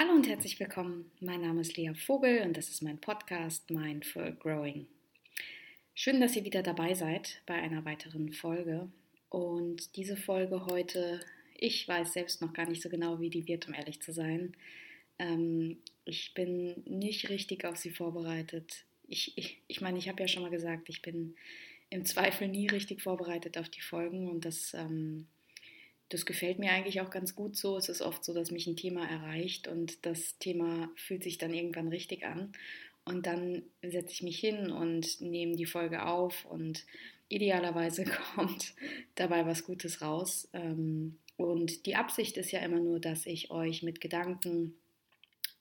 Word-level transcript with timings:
Hallo 0.00 0.12
und 0.12 0.28
herzlich 0.28 0.60
willkommen. 0.60 1.10
Mein 1.18 1.40
Name 1.40 1.60
ist 1.60 1.76
Lea 1.76 1.92
Vogel 1.92 2.42
und 2.42 2.56
das 2.56 2.68
ist 2.68 2.82
mein 2.82 3.00
Podcast 3.00 3.68
Mindful 3.68 4.30
Growing. 4.38 4.86
Schön, 5.92 6.20
dass 6.20 6.36
ihr 6.36 6.44
wieder 6.44 6.62
dabei 6.62 6.94
seid 6.94 7.42
bei 7.46 7.54
einer 7.54 7.84
weiteren 7.84 8.32
Folge. 8.32 8.88
Und 9.28 9.96
diese 9.96 10.16
Folge 10.16 10.66
heute, 10.66 11.18
ich 11.56 11.88
weiß 11.88 12.12
selbst 12.12 12.40
noch 12.40 12.52
gar 12.52 12.68
nicht 12.68 12.80
so 12.80 12.88
genau, 12.88 13.18
wie 13.18 13.28
die 13.28 13.48
wird, 13.48 13.66
um 13.66 13.74
ehrlich 13.74 14.00
zu 14.00 14.12
sein. 14.12 14.56
Ähm, 15.18 15.78
ich 16.04 16.32
bin 16.32 16.80
nicht 16.86 17.28
richtig 17.28 17.64
auf 17.64 17.76
sie 17.76 17.90
vorbereitet. 17.90 18.84
Ich, 19.08 19.36
ich, 19.36 19.60
ich 19.66 19.80
meine, 19.80 19.98
ich 19.98 20.08
habe 20.08 20.22
ja 20.22 20.28
schon 20.28 20.44
mal 20.44 20.50
gesagt, 20.52 20.88
ich 20.90 21.02
bin 21.02 21.34
im 21.90 22.04
Zweifel 22.04 22.46
nie 22.46 22.68
richtig 22.68 23.02
vorbereitet 23.02 23.58
auf 23.58 23.68
die 23.68 23.80
Folgen 23.82 24.28
und 24.28 24.44
das 24.44 24.74
ähm, 24.74 25.26
das 26.08 26.24
gefällt 26.24 26.58
mir 26.58 26.72
eigentlich 26.72 27.00
auch 27.00 27.10
ganz 27.10 27.34
gut 27.34 27.56
so. 27.56 27.76
Es 27.76 27.88
ist 27.88 28.02
oft 28.02 28.24
so, 28.24 28.32
dass 28.32 28.50
mich 28.50 28.66
ein 28.66 28.76
Thema 28.76 29.08
erreicht 29.08 29.68
und 29.68 30.06
das 30.06 30.38
Thema 30.38 30.90
fühlt 30.96 31.22
sich 31.22 31.38
dann 31.38 31.52
irgendwann 31.52 31.88
richtig 31.88 32.24
an. 32.24 32.52
Und 33.04 33.26
dann 33.26 33.62
setze 33.82 34.12
ich 34.12 34.22
mich 34.22 34.38
hin 34.38 34.70
und 34.70 35.20
nehme 35.20 35.56
die 35.56 35.66
Folge 35.66 36.04
auf 36.06 36.44
und 36.44 36.84
idealerweise 37.28 38.04
kommt 38.34 38.74
dabei 39.14 39.46
was 39.46 39.64
Gutes 39.64 40.02
raus. 40.02 40.48
Ähm, 40.52 41.18
und 41.36 41.86
die 41.86 41.94
Absicht 41.94 42.36
ist 42.36 42.50
ja 42.50 42.60
immer 42.60 42.80
nur, 42.80 43.00
dass 43.00 43.26
ich 43.26 43.50
euch 43.50 43.82
mit 43.82 44.00
Gedanken 44.00 44.74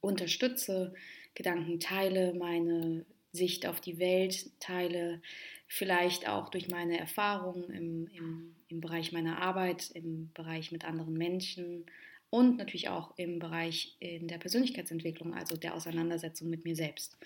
unterstütze, 0.01 0.93
Gedanken 1.35 1.79
teile, 1.79 2.33
meine 2.33 3.05
Sicht 3.31 3.67
auf 3.67 3.79
die 3.79 3.99
Welt 3.99 4.49
teile, 4.59 5.21
vielleicht 5.67 6.27
auch 6.27 6.49
durch 6.49 6.69
meine 6.69 6.97
Erfahrungen 6.97 7.69
im, 7.71 8.07
im, 8.07 8.55
im 8.69 8.81
Bereich 8.81 9.11
meiner 9.11 9.41
Arbeit, 9.41 9.91
im 9.91 10.31
Bereich 10.33 10.71
mit 10.71 10.85
anderen 10.85 11.13
Menschen 11.13 11.85
und 12.29 12.57
natürlich 12.57 12.89
auch 12.89 13.17
im 13.17 13.39
Bereich 13.39 13.95
in 13.99 14.27
der 14.27 14.37
Persönlichkeitsentwicklung, 14.37 15.33
also 15.33 15.55
der 15.55 15.75
Auseinandersetzung 15.75 16.49
mit 16.49 16.65
mir 16.65 16.75
selbst. 16.75 17.17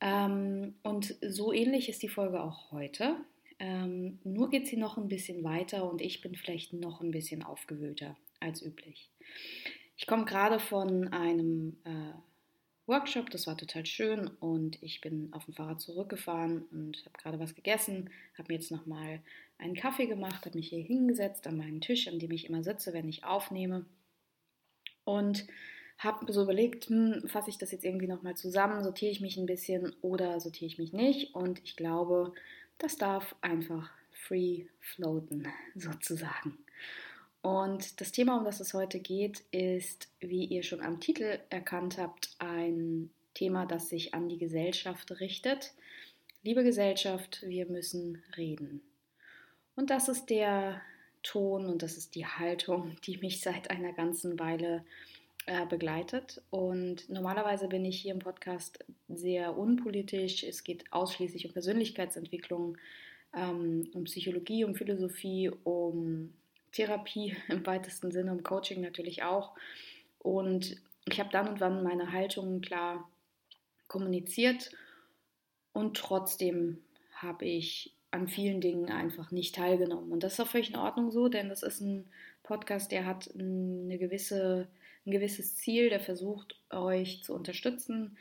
Ähm, 0.00 0.74
und 0.82 1.16
so 1.20 1.52
ähnlich 1.52 1.88
ist 1.88 2.02
die 2.02 2.08
Folge 2.08 2.42
auch 2.42 2.72
heute. 2.72 3.16
Ähm, 3.58 4.18
nur 4.24 4.48
geht 4.48 4.66
sie 4.66 4.76
noch 4.76 4.96
ein 4.96 5.08
bisschen 5.08 5.44
weiter 5.44 5.88
und 5.90 6.00
ich 6.00 6.22
bin 6.22 6.34
vielleicht 6.34 6.72
noch 6.72 7.02
ein 7.02 7.10
bisschen 7.10 7.42
aufgewühlter 7.42 8.16
als 8.40 8.62
üblich. 8.62 9.10
Ich 9.96 10.06
komme 10.06 10.24
gerade 10.24 10.58
von 10.58 11.08
einem 11.08 11.76
äh, 11.84 12.12
Workshop. 12.90 13.30
Das 13.30 13.46
war 13.46 13.56
total 13.56 13.86
schön 13.86 14.26
und 14.40 14.82
ich 14.82 15.00
bin 15.00 15.32
auf 15.32 15.44
dem 15.44 15.54
Fahrrad 15.54 15.80
zurückgefahren 15.80 16.66
und 16.72 16.98
habe 17.06 17.18
gerade 17.18 17.38
was 17.38 17.54
gegessen, 17.54 18.10
habe 18.36 18.52
mir 18.52 18.58
jetzt 18.58 18.72
nochmal 18.72 19.20
einen 19.58 19.76
Kaffee 19.76 20.06
gemacht, 20.06 20.44
habe 20.44 20.58
mich 20.58 20.68
hier 20.68 20.82
hingesetzt 20.82 21.46
an 21.46 21.56
meinen 21.56 21.80
Tisch, 21.80 22.08
an 22.08 22.18
dem 22.18 22.32
ich 22.32 22.48
immer 22.48 22.64
sitze, 22.64 22.92
wenn 22.92 23.08
ich 23.08 23.24
aufnehme 23.24 23.86
und 25.04 25.46
habe 25.98 26.32
so 26.32 26.42
überlegt, 26.42 26.88
hm, 26.88 27.28
fasse 27.28 27.50
ich 27.50 27.58
das 27.58 27.70
jetzt 27.70 27.84
irgendwie 27.84 28.08
nochmal 28.08 28.34
zusammen, 28.34 28.82
sortiere 28.82 29.12
ich 29.12 29.20
mich 29.20 29.36
ein 29.36 29.46
bisschen 29.46 29.94
oder 30.02 30.40
sortiere 30.40 30.66
ich 30.66 30.78
mich 30.78 30.92
nicht 30.92 31.34
und 31.34 31.60
ich 31.62 31.76
glaube, 31.76 32.32
das 32.78 32.96
darf 32.96 33.36
einfach 33.40 33.90
free 34.10 34.66
floaten 34.80 35.46
sozusagen. 35.76 36.58
Und 37.42 38.00
das 38.00 38.12
Thema, 38.12 38.36
um 38.36 38.44
das 38.44 38.60
es 38.60 38.74
heute 38.74 39.00
geht, 39.00 39.40
ist, 39.50 40.08
wie 40.20 40.44
ihr 40.44 40.62
schon 40.62 40.82
am 40.82 41.00
Titel 41.00 41.38
erkannt 41.48 41.96
habt, 41.98 42.34
ein 42.38 43.10
Thema, 43.34 43.64
das 43.64 43.88
sich 43.88 44.12
an 44.12 44.28
die 44.28 44.38
Gesellschaft 44.38 45.20
richtet. 45.20 45.72
Liebe 46.42 46.64
Gesellschaft, 46.64 47.42
wir 47.46 47.66
müssen 47.66 48.22
reden. 48.36 48.82
Und 49.74 49.90
das 49.90 50.08
ist 50.08 50.28
der 50.28 50.82
Ton 51.22 51.66
und 51.66 51.82
das 51.82 51.96
ist 51.96 52.14
die 52.14 52.26
Haltung, 52.26 52.96
die 53.04 53.18
mich 53.18 53.40
seit 53.40 53.70
einer 53.70 53.92
ganzen 53.92 54.38
Weile 54.38 54.84
äh, 55.46 55.64
begleitet. 55.66 56.42
Und 56.50 57.08
normalerweise 57.08 57.68
bin 57.68 57.84
ich 57.84 58.00
hier 58.00 58.12
im 58.12 58.18
Podcast 58.18 58.84
sehr 59.08 59.56
unpolitisch. 59.56 60.44
Es 60.44 60.64
geht 60.64 60.84
ausschließlich 60.92 61.46
um 61.46 61.52
Persönlichkeitsentwicklung, 61.52 62.76
ähm, 63.34 63.88
um 63.94 64.04
Psychologie, 64.04 64.64
um 64.64 64.74
Philosophie, 64.74 65.50
um 65.64 66.34
Therapie 66.72 67.36
im 67.48 67.66
weitesten 67.66 68.10
Sinne, 68.10 68.32
im 68.32 68.42
Coaching 68.42 68.80
natürlich 68.80 69.22
auch. 69.22 69.52
Und 70.18 70.76
ich 71.06 71.18
habe 71.18 71.30
dann 71.30 71.48
und 71.48 71.60
wann 71.60 71.82
meine 71.82 72.12
Haltung 72.12 72.60
klar 72.60 73.10
kommuniziert 73.88 74.70
und 75.72 75.96
trotzdem 75.96 76.78
habe 77.14 77.44
ich 77.46 77.94
an 78.10 78.28
vielen 78.28 78.60
Dingen 78.60 78.90
einfach 78.90 79.30
nicht 79.30 79.54
teilgenommen. 79.54 80.12
Und 80.12 80.22
das 80.22 80.34
ist 80.34 80.40
auch 80.40 80.48
völlig 80.48 80.70
in 80.70 80.76
Ordnung 80.76 81.10
so, 81.10 81.28
denn 81.28 81.48
das 81.48 81.62
ist 81.62 81.80
ein 81.80 82.08
Podcast, 82.42 82.90
der 82.90 83.06
hat 83.06 83.30
eine 83.34 83.98
gewisse, 83.98 84.68
ein 85.06 85.12
gewisses 85.12 85.56
Ziel, 85.56 85.90
der 85.90 86.00
versucht 86.00 86.60
euch 86.70 87.22
zu 87.22 87.34
unterstützen, 87.34 88.16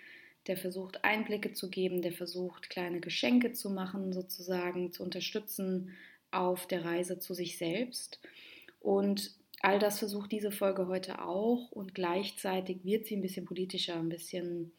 der 0.47 0.57
versucht 0.57 1.03
Einblicke 1.03 1.53
zu 1.53 1.69
geben, 1.69 2.01
der 2.01 2.13
versucht 2.13 2.69
kleine 2.69 2.99
Geschenke 2.99 3.53
zu 3.53 3.69
machen, 3.69 4.13
sozusagen 4.13 4.91
zu 4.91 5.03
unterstützen 5.03 5.95
auf 6.31 6.67
der 6.67 6.85
Reise 6.85 7.19
zu 7.19 7.33
sich 7.33 7.57
selbst. 7.57 8.19
Und 8.79 9.33
all 9.61 9.79
das 9.79 9.99
versucht 9.99 10.31
diese 10.31 10.51
Folge 10.51 10.87
heute 10.87 11.21
auch 11.21 11.71
und 11.71 11.95
gleichzeitig 11.95 12.83
wird 12.83 13.05
sie 13.05 13.15
ein 13.15 13.21
bisschen 13.21 13.45
politischer, 13.45 13.95
ein 13.95 14.09
bisschen, 14.09 14.71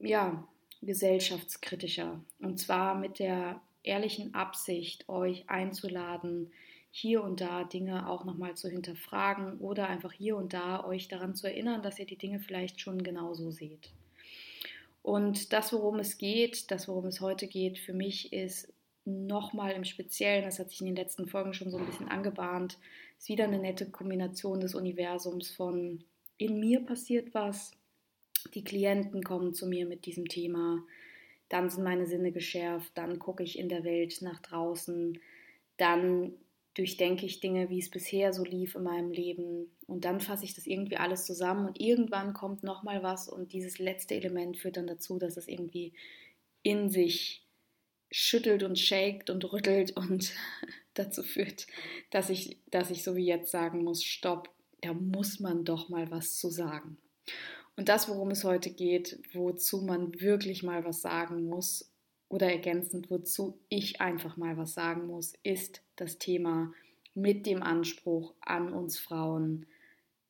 ja, 0.00 0.46
gesellschaftskritischer. 0.82 2.22
Und 2.40 2.58
zwar 2.58 2.94
mit 2.94 3.18
der 3.18 3.60
ehrlichen 3.82 4.34
Absicht, 4.34 5.08
euch 5.08 5.48
einzuladen, 5.48 6.50
hier 6.90 7.24
und 7.24 7.40
da 7.40 7.64
Dinge 7.64 8.08
auch 8.08 8.24
nochmal 8.24 8.54
zu 8.54 8.68
hinterfragen 8.68 9.58
oder 9.58 9.88
einfach 9.88 10.12
hier 10.12 10.36
und 10.36 10.52
da 10.52 10.84
euch 10.84 11.08
daran 11.08 11.34
zu 11.34 11.48
erinnern, 11.48 11.82
dass 11.82 11.98
ihr 11.98 12.06
die 12.06 12.18
Dinge 12.18 12.38
vielleicht 12.38 12.80
schon 12.80 13.02
genauso 13.02 13.50
seht. 13.50 13.90
Und 15.02 15.52
das, 15.52 15.72
worum 15.72 15.98
es 15.98 16.18
geht, 16.18 16.70
das, 16.70 16.86
worum 16.86 17.06
es 17.06 17.20
heute 17.20 17.46
geht, 17.46 17.78
für 17.78 17.92
mich 17.92 18.32
ist 18.32 18.72
nochmal 19.04 19.72
im 19.72 19.84
Speziellen, 19.84 20.44
das 20.44 20.58
hat 20.58 20.70
sich 20.70 20.80
in 20.80 20.86
den 20.86 20.96
letzten 20.96 21.26
Folgen 21.26 21.54
schon 21.54 21.70
so 21.70 21.76
ein 21.76 21.86
bisschen 21.86 22.08
angebahnt, 22.08 22.78
ist 23.18 23.28
wieder 23.28 23.44
eine 23.44 23.58
nette 23.58 23.90
Kombination 23.90 24.60
des 24.60 24.74
Universums 24.74 25.50
von 25.50 26.04
in 26.36 26.58
mir 26.58 26.80
passiert 26.80 27.32
was, 27.34 27.72
die 28.54 28.64
Klienten 28.64 29.22
kommen 29.22 29.54
zu 29.54 29.66
mir 29.66 29.86
mit 29.86 30.06
diesem 30.06 30.26
Thema, 30.28 30.84
dann 31.48 31.70
sind 31.70 31.84
meine 31.84 32.06
Sinne 32.06 32.32
geschärft, 32.32 32.92
dann 32.94 33.18
gucke 33.18 33.42
ich 33.42 33.58
in 33.58 33.68
der 33.68 33.84
Welt 33.84 34.20
nach 34.22 34.40
draußen, 34.40 35.18
dann 35.76 36.32
durchdenke 36.74 37.24
ich 37.24 37.40
Dinge, 37.40 37.70
wie 37.70 37.78
es 37.78 37.90
bisher 37.90 38.32
so 38.32 38.42
lief 38.42 38.74
in 38.74 38.82
meinem 38.82 39.12
Leben 39.12 39.70
und 39.86 40.04
dann 40.04 40.20
fasse 40.20 40.44
ich 40.44 40.54
das 40.54 40.66
irgendwie 40.66 40.96
alles 40.96 41.24
zusammen 41.24 41.66
und 41.68 41.80
irgendwann 41.80 42.32
kommt 42.32 42.64
nochmal 42.64 43.02
was 43.02 43.28
und 43.28 43.52
dieses 43.52 43.78
letzte 43.78 44.14
Element 44.14 44.56
führt 44.56 44.76
dann 44.76 44.88
dazu, 44.88 45.18
dass 45.18 45.36
es 45.36 45.46
irgendwie 45.46 45.92
in 46.62 46.90
sich 46.90 47.43
schüttelt 48.16 48.62
und 48.62 48.78
shakt 48.78 49.28
und 49.28 49.52
rüttelt 49.52 49.96
und 49.96 50.32
dazu 50.94 51.24
führt, 51.24 51.66
dass 52.12 52.30
ich, 52.30 52.58
dass 52.70 52.90
ich 52.90 53.02
so 53.02 53.16
wie 53.16 53.26
jetzt 53.26 53.50
sagen 53.50 53.82
muss, 53.82 54.04
stopp, 54.04 54.48
da 54.82 54.92
muss 54.92 55.40
man 55.40 55.64
doch 55.64 55.88
mal 55.88 56.08
was 56.12 56.38
zu 56.38 56.48
sagen. 56.48 56.96
Und 57.76 57.88
das, 57.88 58.08
worum 58.08 58.30
es 58.30 58.44
heute 58.44 58.70
geht, 58.70 59.18
wozu 59.32 59.82
man 59.82 60.20
wirklich 60.20 60.62
mal 60.62 60.84
was 60.84 61.02
sagen 61.02 61.48
muss 61.48 61.90
oder 62.28 62.48
ergänzend, 62.52 63.10
wozu 63.10 63.58
ich 63.68 64.00
einfach 64.00 64.36
mal 64.36 64.56
was 64.56 64.74
sagen 64.74 65.08
muss, 65.08 65.32
ist 65.42 65.82
das 65.96 66.18
Thema 66.18 66.72
mit 67.14 67.46
dem 67.46 67.64
Anspruch 67.64 68.32
an 68.40 68.72
uns 68.72 68.96
Frauen, 68.96 69.66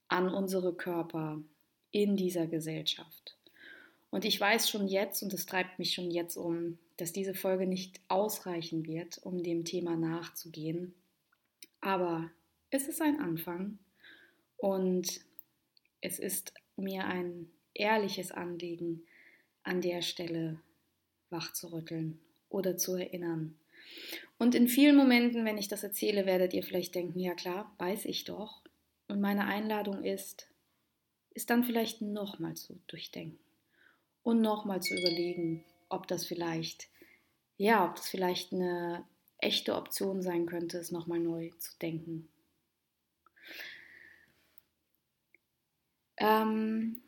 an 0.08 0.30
unsere 0.30 0.74
Körper 0.74 1.42
in 1.90 2.16
dieser 2.16 2.46
Gesellschaft. 2.46 3.36
Und 4.14 4.24
ich 4.24 4.40
weiß 4.40 4.70
schon 4.70 4.86
jetzt, 4.86 5.24
und 5.24 5.34
es 5.34 5.44
treibt 5.44 5.80
mich 5.80 5.92
schon 5.92 6.08
jetzt 6.08 6.36
um, 6.36 6.78
dass 6.98 7.10
diese 7.10 7.34
Folge 7.34 7.66
nicht 7.66 8.00
ausreichen 8.06 8.86
wird, 8.86 9.18
um 9.24 9.42
dem 9.42 9.64
Thema 9.64 9.96
nachzugehen. 9.96 10.94
Aber 11.80 12.30
es 12.70 12.86
ist 12.86 13.02
ein 13.02 13.18
Anfang 13.18 13.80
und 14.56 15.20
es 16.00 16.20
ist 16.20 16.54
mir 16.76 17.06
ein 17.06 17.50
ehrliches 17.74 18.30
Anliegen, 18.30 19.02
an 19.64 19.80
der 19.80 20.00
Stelle 20.00 20.60
wach 21.30 21.52
zu 21.52 21.72
rütteln 21.72 22.20
oder 22.50 22.76
zu 22.76 22.94
erinnern. 22.94 23.58
Und 24.38 24.54
in 24.54 24.68
vielen 24.68 24.94
Momenten, 24.94 25.44
wenn 25.44 25.58
ich 25.58 25.66
das 25.66 25.82
erzähle, 25.82 26.24
werdet 26.24 26.54
ihr 26.54 26.62
vielleicht 26.62 26.94
denken, 26.94 27.18
ja 27.18 27.34
klar, 27.34 27.74
weiß 27.78 28.04
ich 28.04 28.22
doch. 28.22 28.62
Und 29.08 29.20
meine 29.20 29.46
Einladung 29.46 30.04
ist, 30.04 30.46
ist 31.30 31.50
dann 31.50 31.64
vielleicht 31.64 32.00
nochmal 32.00 32.54
zu 32.54 32.78
durchdenken 32.86 33.43
und 34.24 34.40
nochmal 34.40 34.82
zu 34.82 34.96
überlegen, 34.98 35.64
ob 35.88 36.08
das 36.08 36.26
vielleicht, 36.26 36.88
ja, 37.56 37.88
ob 37.88 37.96
das 37.96 38.08
vielleicht 38.08 38.52
eine 38.52 39.04
echte 39.38 39.76
Option 39.76 40.22
sein 40.22 40.46
könnte, 40.46 40.78
es 40.78 40.90
nochmal 40.90 41.20
neu 41.20 41.50
zu 41.58 41.78
denken. 41.78 42.28
Ähm, 46.16 47.02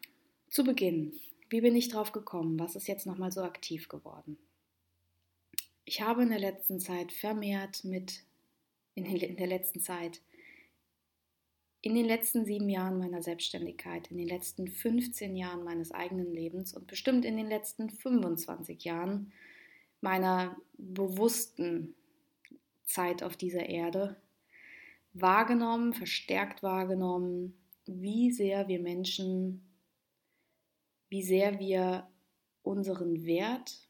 zu 0.50 0.62
Beginn, 0.62 1.18
wie 1.48 1.60
bin 1.60 1.74
ich 1.74 1.88
drauf 1.88 2.12
gekommen? 2.12 2.58
Was 2.58 2.76
ist 2.76 2.86
jetzt 2.86 3.06
nochmal 3.06 3.32
so 3.32 3.42
aktiv 3.42 3.88
geworden? 3.88 4.38
Ich 5.84 6.02
habe 6.02 6.22
in 6.22 6.30
der 6.30 6.38
letzten 6.38 6.80
Zeit 6.80 7.12
vermehrt 7.12 7.84
mit, 7.84 8.24
in, 8.94 9.06
in 9.06 9.36
der 9.36 9.46
letzten 9.46 9.80
Zeit 9.80 10.20
in 11.82 11.94
den 11.94 12.06
letzten 12.06 12.44
sieben 12.44 12.68
Jahren 12.68 12.98
meiner 12.98 13.22
Selbstständigkeit, 13.22 14.10
in 14.10 14.18
den 14.18 14.28
letzten 14.28 14.68
15 14.68 15.36
Jahren 15.36 15.64
meines 15.64 15.92
eigenen 15.92 16.32
Lebens 16.32 16.74
und 16.74 16.86
bestimmt 16.86 17.24
in 17.24 17.36
den 17.36 17.48
letzten 17.48 17.90
25 17.90 18.84
Jahren 18.84 19.32
meiner 20.00 20.56
bewussten 20.78 21.94
Zeit 22.84 23.22
auf 23.22 23.36
dieser 23.36 23.68
Erde 23.68 24.16
wahrgenommen, 25.12 25.94
verstärkt 25.94 26.62
wahrgenommen, 26.62 27.56
wie 27.86 28.30
sehr 28.32 28.68
wir 28.68 28.80
Menschen, 28.80 29.62
wie 31.08 31.22
sehr 31.22 31.58
wir 31.58 32.08
unseren 32.62 33.24
Wert, 33.24 33.88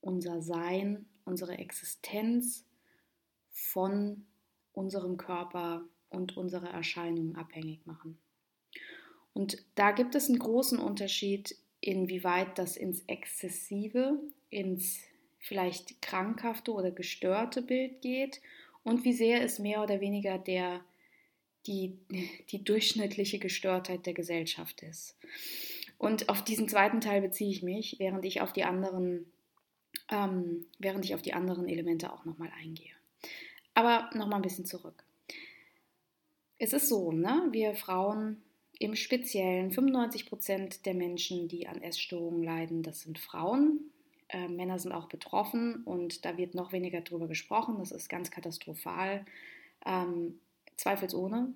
unser 0.00 0.42
Sein, 0.42 1.06
unsere 1.24 1.58
Existenz 1.58 2.66
von 3.50 4.26
unserem 4.72 5.16
Körper 5.16 5.84
und 6.10 6.36
unserer 6.36 6.70
Erscheinungen 6.70 7.36
abhängig 7.36 7.86
machen. 7.86 8.18
Und 9.34 9.62
da 9.74 9.92
gibt 9.92 10.14
es 10.14 10.28
einen 10.28 10.38
großen 10.38 10.78
Unterschied, 10.78 11.56
inwieweit 11.80 12.58
das 12.58 12.76
ins 12.76 13.02
Exzessive, 13.06 14.18
ins 14.50 14.98
vielleicht 15.38 16.02
krankhafte 16.02 16.72
oder 16.72 16.90
gestörte 16.90 17.62
Bild 17.62 18.02
geht 18.02 18.40
und 18.82 19.04
wie 19.04 19.12
sehr 19.12 19.42
es 19.42 19.58
mehr 19.58 19.82
oder 19.82 20.00
weniger 20.00 20.38
der, 20.38 20.80
die, 21.66 21.98
die 22.50 22.64
durchschnittliche 22.64 23.38
Gestörtheit 23.38 24.06
der 24.06 24.14
Gesellschaft 24.14 24.82
ist. 24.82 25.16
Und 25.98 26.28
auf 26.28 26.42
diesen 26.42 26.68
zweiten 26.68 27.00
Teil 27.00 27.20
beziehe 27.20 27.50
ich 27.50 27.62
mich, 27.62 27.96
während 27.98 28.24
ich 28.24 28.40
auf 28.40 28.52
die 28.52 28.64
anderen, 28.64 29.30
ähm, 30.10 30.66
während 30.78 31.04
ich 31.04 31.14
auf 31.14 31.22
die 31.22 31.34
anderen 31.34 31.68
Elemente 31.68 32.12
auch 32.12 32.24
nochmal 32.24 32.50
eingehe. 32.60 32.92
Aber 33.74 34.10
nochmal 34.14 34.38
ein 34.38 34.42
bisschen 34.42 34.66
zurück. 34.66 35.04
Es 36.58 36.72
ist 36.72 36.88
so, 36.88 37.12
ne? 37.12 37.48
wir 37.52 37.74
Frauen 37.74 38.42
im 38.78 38.96
Speziellen, 38.96 39.70
95 39.70 40.26
Prozent 40.26 40.86
der 40.86 40.94
Menschen, 40.94 41.48
die 41.48 41.66
an 41.66 41.82
Essstörungen 41.82 42.42
leiden, 42.42 42.82
das 42.82 43.00
sind 43.00 43.18
Frauen. 43.18 43.90
Äh, 44.28 44.48
Männer 44.48 44.78
sind 44.78 44.92
auch 44.92 45.08
betroffen 45.08 45.82
und 45.84 46.24
da 46.24 46.36
wird 46.36 46.54
noch 46.54 46.72
weniger 46.72 47.00
drüber 47.00 47.28
gesprochen. 47.28 47.76
Das 47.78 47.92
ist 47.92 48.08
ganz 48.08 48.30
katastrophal, 48.30 49.24
ähm, 49.86 50.40
zweifelsohne. 50.76 51.54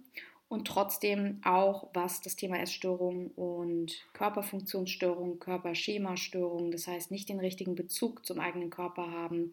Und 0.48 0.68
trotzdem 0.68 1.40
auch, 1.44 1.88
was 1.94 2.20
das 2.20 2.36
Thema 2.36 2.58
Essstörung 2.58 3.30
und 3.30 4.06
Körperfunktionsstörung, 4.12 5.38
Körperschemastörung, 5.38 6.70
das 6.70 6.86
heißt 6.86 7.10
nicht 7.10 7.28
den 7.28 7.40
richtigen 7.40 7.74
Bezug 7.74 8.26
zum 8.26 8.38
eigenen 8.38 8.68
Körper 8.68 9.10
haben, 9.10 9.50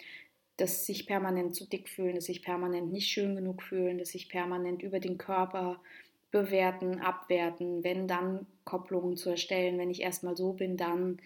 das 0.60 0.86
sich 0.86 1.06
permanent 1.06 1.56
zu 1.56 1.68
dick 1.68 1.90
fühlen, 1.90 2.16
das 2.16 2.26
sich 2.26 2.42
permanent 2.42 2.92
nicht 2.92 3.08
schön 3.08 3.36
genug 3.36 3.64
fühlen, 3.64 3.98
das 3.98 4.10
sich 4.10 4.30
permanent 4.30 4.82
über 4.84 5.00
den 5.00 5.18
Körper 5.18 5.82
bewerten, 6.32 7.00
abwerten, 7.00 7.84
wenn 7.84 8.08
dann 8.08 8.46
Kopplungen 8.64 9.18
zu 9.18 9.30
erstellen, 9.30 9.78
wenn 9.78 9.90
ich 9.90 10.02
erstmal 10.02 10.38
so 10.38 10.54
bin, 10.54 10.78
dann 10.78 11.20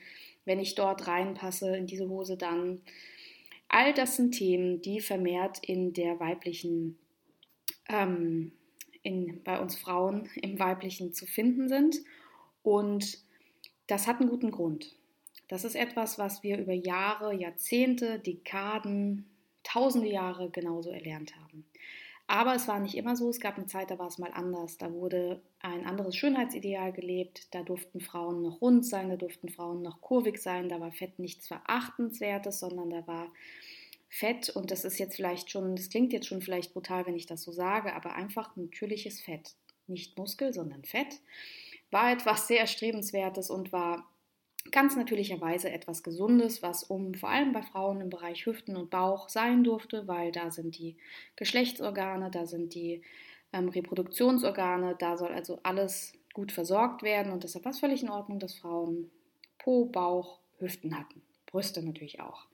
wenn 0.45 0.59
ich 0.59 0.75
dort 0.75 1.07
reinpasse, 1.07 1.75
in 1.75 1.87
diese 1.87 2.09
Hose 2.09 2.37
dann. 2.37 2.81
All 3.69 3.93
das 3.93 4.17
sind 4.17 4.31
Themen, 4.33 4.81
die 4.81 4.99
vermehrt 4.99 5.59
in 5.63 5.93
der 5.93 6.19
weiblichen, 6.19 6.97
ähm, 7.89 8.51
in, 9.01 9.41
bei 9.43 9.59
uns 9.59 9.75
Frauen 9.75 10.29
im 10.41 10.59
weiblichen 10.59 11.13
zu 11.13 11.25
finden 11.25 11.69
sind. 11.69 11.97
Und 12.61 13.19
das 13.87 14.07
hat 14.07 14.19
einen 14.19 14.29
guten 14.29 14.51
Grund. 14.51 14.95
Das 15.47 15.63
ist 15.63 15.75
etwas, 15.75 16.17
was 16.17 16.43
wir 16.43 16.57
über 16.57 16.73
Jahre, 16.73 17.33
Jahrzehnte, 17.33 18.19
Dekaden, 18.19 19.29
tausende 19.63 20.07
Jahre 20.07 20.49
genauso 20.49 20.91
erlernt 20.91 21.35
haben. 21.35 21.65
Aber 22.27 22.55
es 22.55 22.67
war 22.67 22.79
nicht 22.79 22.95
immer 22.95 23.15
so. 23.15 23.29
Es 23.29 23.39
gab 23.39 23.57
eine 23.57 23.67
Zeit, 23.67 23.91
da 23.91 23.99
war 23.99 24.07
es 24.07 24.17
mal 24.17 24.31
anders. 24.31 24.77
Da 24.77 24.91
wurde 24.93 25.41
ein 25.59 25.85
anderes 25.85 26.15
Schönheitsideal 26.15 26.93
gelebt. 26.93 27.53
Da 27.53 27.63
durften 27.63 27.99
Frauen 27.99 28.41
noch 28.41 28.61
rund 28.61 28.85
sein, 28.85 29.09
da 29.09 29.17
durften 29.17 29.49
Frauen 29.49 29.81
noch 29.81 30.01
kurvig 30.01 30.41
sein. 30.41 30.69
Da 30.69 30.79
war 30.79 30.91
Fett 30.91 31.19
nichts 31.19 31.47
Verachtenswertes, 31.47 32.59
sondern 32.59 32.89
da 32.89 33.05
war 33.07 33.31
Fett, 34.09 34.49
und 34.49 34.71
das 34.71 34.85
ist 34.85 34.99
jetzt 34.99 35.15
vielleicht 35.15 35.49
schon, 35.49 35.75
das 35.75 35.89
klingt 35.89 36.13
jetzt 36.13 36.27
schon 36.27 36.41
vielleicht 36.41 36.73
brutal, 36.73 37.05
wenn 37.07 37.15
ich 37.15 37.25
das 37.25 37.41
so 37.41 37.51
sage, 37.51 37.93
aber 37.95 38.13
einfach 38.13 38.55
natürliches 38.55 39.19
Fett. 39.19 39.55
Nicht 39.87 40.17
Muskel, 40.17 40.53
sondern 40.53 40.85
Fett. 40.85 41.19
War 41.91 42.11
etwas 42.11 42.47
sehr 42.47 42.59
Erstrebenswertes 42.59 43.49
und 43.49 43.71
war 43.71 44.07
ganz 44.71 44.95
natürlicherweise 44.95 45.69
etwas 45.69 46.03
Gesundes, 46.03 46.63
was 46.63 46.83
um 46.83 47.13
vor 47.13 47.29
allem 47.29 47.51
bei 47.53 47.61
Frauen 47.61 48.01
im 48.01 48.09
Bereich 48.09 48.45
Hüften 48.45 48.75
und 48.75 48.89
Bauch 48.89 49.29
sein 49.29 49.63
durfte, 49.63 50.07
weil 50.07 50.31
da 50.31 50.51
sind 50.51 50.77
die 50.77 50.97
Geschlechtsorgane, 51.35 52.31
da 52.31 52.45
sind 52.45 52.73
die 52.73 53.01
ähm, 53.51 53.69
Reproduktionsorgane, 53.69 54.95
da 54.97 55.17
soll 55.17 55.31
also 55.31 55.59
alles 55.63 56.13
gut 56.33 56.51
versorgt 56.51 57.03
werden 57.03 57.31
und 57.31 57.43
deshalb 57.43 57.65
war 57.65 57.71
es 57.71 57.79
völlig 57.79 58.03
in 58.03 58.09
Ordnung, 58.09 58.39
dass 58.39 58.55
Frauen 58.55 59.11
Po, 59.59 59.85
Bauch, 59.85 60.39
Hüften 60.57 60.97
hatten. 60.97 61.21
Brüste 61.45 61.85
natürlich 61.85 62.19
auch. 62.19 62.47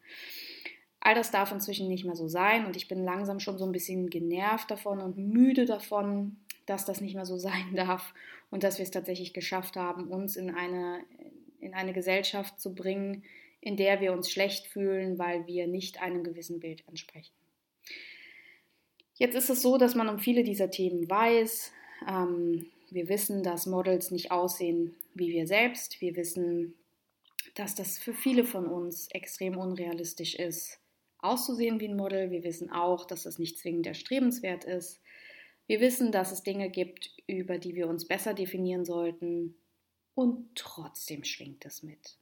All 0.99 1.15
das 1.15 1.31
darf 1.31 1.51
inzwischen 1.51 1.87
nicht 1.87 2.03
mehr 2.03 2.15
so 2.15 2.27
sein 2.27 2.65
und 2.65 2.75
ich 2.75 2.89
bin 2.89 3.03
langsam 3.03 3.39
schon 3.39 3.57
so 3.57 3.65
ein 3.65 3.71
bisschen 3.71 4.09
genervt 4.09 4.69
davon 4.69 4.99
und 4.99 5.17
müde 5.17 5.65
davon, 5.65 6.37
dass 6.65 6.85
das 6.85 6.99
nicht 6.99 7.15
mehr 7.15 7.25
so 7.25 7.37
sein 7.37 7.75
darf 7.75 8.13
und 8.51 8.63
dass 8.63 8.77
wir 8.77 8.83
es 8.83 8.91
tatsächlich 8.91 9.33
geschafft 9.33 9.77
haben, 9.77 10.07
uns 10.07 10.35
in 10.35 10.53
eine 10.53 11.03
in 11.59 11.73
eine 11.73 11.93
Gesellschaft 11.93 12.59
zu 12.59 12.73
bringen, 12.73 13.23
in 13.61 13.75
der 13.75 14.01
wir 14.01 14.13
uns 14.13 14.31
schlecht 14.31 14.67
fühlen, 14.67 15.19
weil 15.19 15.45
wir 15.47 15.67
nicht 15.67 16.01
einem 16.01 16.23
gewissen 16.23 16.59
Bild 16.59 16.87
entsprechen. 16.87 17.33
Jetzt 19.15 19.35
ist 19.35 19.49
es 19.49 19.61
so, 19.61 19.77
dass 19.77 19.95
man 19.95 20.07
um 20.07 20.19
viele 20.19 20.43
dieser 20.43 20.71
Themen 20.71 21.09
weiß. 21.09 21.73
Ähm, 22.07 22.67
wir 22.89 23.09
wissen, 23.09 23.43
dass 23.43 23.65
Models 23.65 24.11
nicht 24.11 24.31
aussehen 24.31 24.95
wie 25.13 25.31
wir 25.33 25.45
selbst. 25.45 25.99
Wir 25.99 26.15
wissen, 26.15 26.75
dass 27.55 27.75
das 27.75 27.97
für 27.97 28.13
viele 28.13 28.45
von 28.45 28.65
uns 28.65 29.09
extrem 29.11 29.57
unrealistisch 29.57 30.35
ist, 30.35 30.79
auszusehen 31.17 31.81
wie 31.81 31.89
ein 31.89 31.97
Model. 31.97 32.31
Wir 32.31 32.43
wissen 32.43 32.71
auch, 32.71 33.05
dass 33.05 33.23
das 33.23 33.39
nicht 33.39 33.59
zwingend 33.59 33.87
erstrebenswert 33.87 34.63
ist. 34.63 35.01
Wir 35.67 35.81
wissen, 35.81 36.11
dass 36.11 36.31
es 36.31 36.41
Dinge 36.41 36.69
gibt, 36.69 37.11
über 37.27 37.57
die 37.57 37.75
wir 37.75 37.87
uns 37.87 38.07
besser 38.07 38.33
definieren 38.33 38.85
sollten, 38.85 39.55
und 40.15 40.55
trotzdem 40.55 41.23
schwingt 41.23 41.65
es 41.65 41.83
mit. 41.83 42.17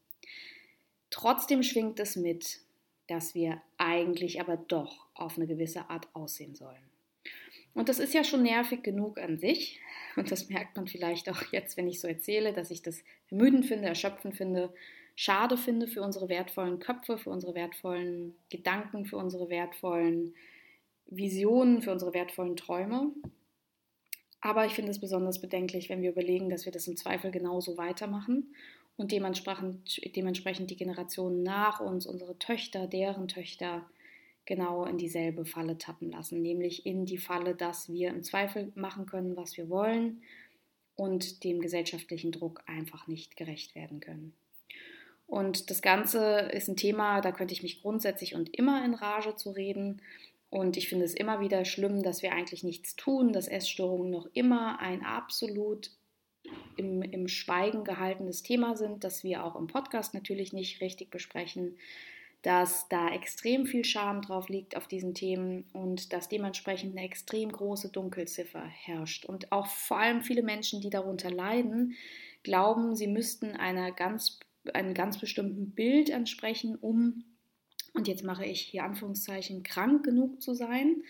Trotzdem 1.10 1.64
schwingt 1.64 2.00
es 2.00 2.16
mit, 2.16 2.60
dass 3.08 3.34
wir 3.34 3.62
eigentlich 3.78 4.42
aber 4.42 4.58
doch 4.58 5.08
auf 5.14 5.38
eine 5.38 5.48
gewisse 5.48 5.90
Art 5.90 6.08
aussehen 6.14 6.56
sollen. 6.56 6.84
Und 7.74 7.90
das 7.90 8.00
ist 8.00 8.14
ja 8.14 8.24
schon 8.24 8.44
nervig 8.44 8.82
genug 8.84 9.20
an 9.20 9.38
sich. 9.38 9.80
Und 10.16 10.32
das 10.32 10.50
merkt 10.50 10.76
man 10.76 10.88
vielleicht 10.88 11.30
auch 11.30 11.44
jetzt, 11.52 11.78
wenn 11.78 11.88
ich 11.88 12.00
so 12.00 12.08
erzähle, 12.08 12.52
dass 12.52 12.72
ich 12.72 12.82
das 12.82 13.04
ermüdend 13.30 13.68
finde, 13.68 13.88
erschöpfend 13.88 14.36
finde, 14.36 14.74
schade 15.16 15.58
finde 15.58 15.88
für 15.88 16.02
unsere 16.02 16.28
wertvollen 16.28 16.80
Köpfe, 16.80 17.18
für 17.18 17.30
unsere 17.30 17.54
wertvollen 17.54 18.36
Gedanken, 18.50 19.06
für 19.06 19.18
unsere 19.18 19.50
wertvollen 19.50 20.34
Visionen, 21.06 21.82
für 21.82 21.92
unsere 21.92 22.14
wertvollen 22.14 22.56
Träume. 22.56 23.12
Aber 24.42 24.66
ich 24.66 24.74
finde 24.74 24.92
es 24.92 25.00
besonders 25.00 25.42
bedenklich, 25.42 25.90
wenn 25.90 26.02
wir 26.02 26.12
überlegen, 26.12 26.50
dass 26.50 26.66
wir 26.66 26.72
das 26.72 26.88
im 26.88 26.98
Zweifel 26.98 27.32
genauso 27.32 27.78
weitermachen 27.78 28.54
und 28.96 29.12
dementsprechend, 29.12 30.02
dementsprechend 30.16 30.70
die 30.70 30.76
Generationen 30.76 31.44
nach 31.44 31.80
uns, 31.80 32.06
unsere 32.06 32.38
Töchter, 32.38 32.88
deren 32.88 33.28
Töchter, 33.28 33.86
genau 34.46 34.86
in 34.86 34.98
dieselbe 34.98 35.46
Falle 35.46 35.78
tappen 35.78 36.10
lassen, 36.10 36.42
nämlich 36.42 36.86
in 36.86 37.06
die 37.06 37.18
Falle, 37.18 37.54
dass 37.54 37.92
wir 37.92 38.10
im 38.10 38.24
Zweifel 38.24 38.72
machen 38.76 39.06
können, 39.06 39.36
was 39.36 39.58
wir 39.58 39.70
wollen 39.70 40.22
und 40.96 41.44
dem 41.44 41.60
gesellschaftlichen 41.60 42.32
Druck 42.32 42.64
einfach 42.66 43.08
nicht 43.08 43.36
gerecht 43.36 43.76
werden 43.76 44.00
können. 44.00 44.34
Und 45.28 45.70
das 45.70 45.82
Ganze 45.82 46.50
ist 46.54 46.70
ein 46.70 46.78
Thema, 46.78 47.20
da 47.20 47.34
könnte 47.34 47.54
ich 47.54 47.62
mich 47.62 47.82
grundsätzlich 47.82 48.34
und 48.34 48.56
immer 48.58 48.84
in 48.84 48.94
Rage 48.94 49.36
zu 49.36 49.52
reden. 49.52 50.02
Und 50.50 50.78
ich 50.78 50.88
finde 50.88 51.06
es 51.06 51.14
immer 51.14 51.42
wieder 51.42 51.66
schlimm, 51.66 52.04
dass 52.04 52.22
wir 52.22 52.32
eigentlich 52.32 52.64
nichts 52.64 52.96
tun, 52.96 53.34
dass 53.34 53.48
Essstörungen 53.48 54.10
noch 54.10 54.28
immer 54.34 54.80
ein 54.80 55.04
absolut 55.04 55.92
im, 56.78 57.02
im 57.02 57.28
Schweigen 57.28 57.84
gehaltenes 57.84 58.44
Thema 58.44 58.76
sind, 58.78 59.04
dass 59.04 59.24
wir 59.24 59.44
auch 59.44 59.56
im 59.56 59.68
Podcast 59.68 60.14
natürlich 60.14 60.54
nicht 60.54 60.80
richtig 60.82 61.10
besprechen, 61.10 61.78
dass 62.44 62.88
da 62.88 63.10
extrem 63.10 63.66
viel 63.66 63.84
Scham 63.84 64.22
drauf 64.22 64.48
liegt 64.48 64.78
auf 64.78 64.88
diesen 64.88 65.14
Themen 65.14 65.66
und 65.74 66.14
dass 66.14 66.30
dementsprechend 66.30 66.96
eine 66.96 67.06
extrem 67.06 67.52
große 67.52 67.90
Dunkelziffer 67.90 68.64
herrscht. 68.64 69.26
Und 69.26 69.52
auch 69.52 69.68
vor 69.68 69.98
allem 70.00 70.22
viele 70.22 70.44
Menschen, 70.44 70.80
die 70.80 70.90
darunter 70.90 71.32
leiden, 71.32 71.96
glauben, 72.44 72.96
sie 72.96 73.08
müssten 73.08 73.52
einer 73.52 73.92
ganz, 73.92 74.40
einem 74.74 74.94
ganz 74.94 75.18
bestimmten 75.18 75.72
Bild 75.72 76.10
entsprechen, 76.10 76.76
um 76.76 77.24
und 77.94 78.08
jetzt 78.08 78.24
mache 78.24 78.46
ich 78.46 78.62
hier 78.62 78.84
Anführungszeichen 78.84 79.64
krank 79.64 80.04
genug 80.04 80.42
zu 80.42 80.54
sein 80.54 81.04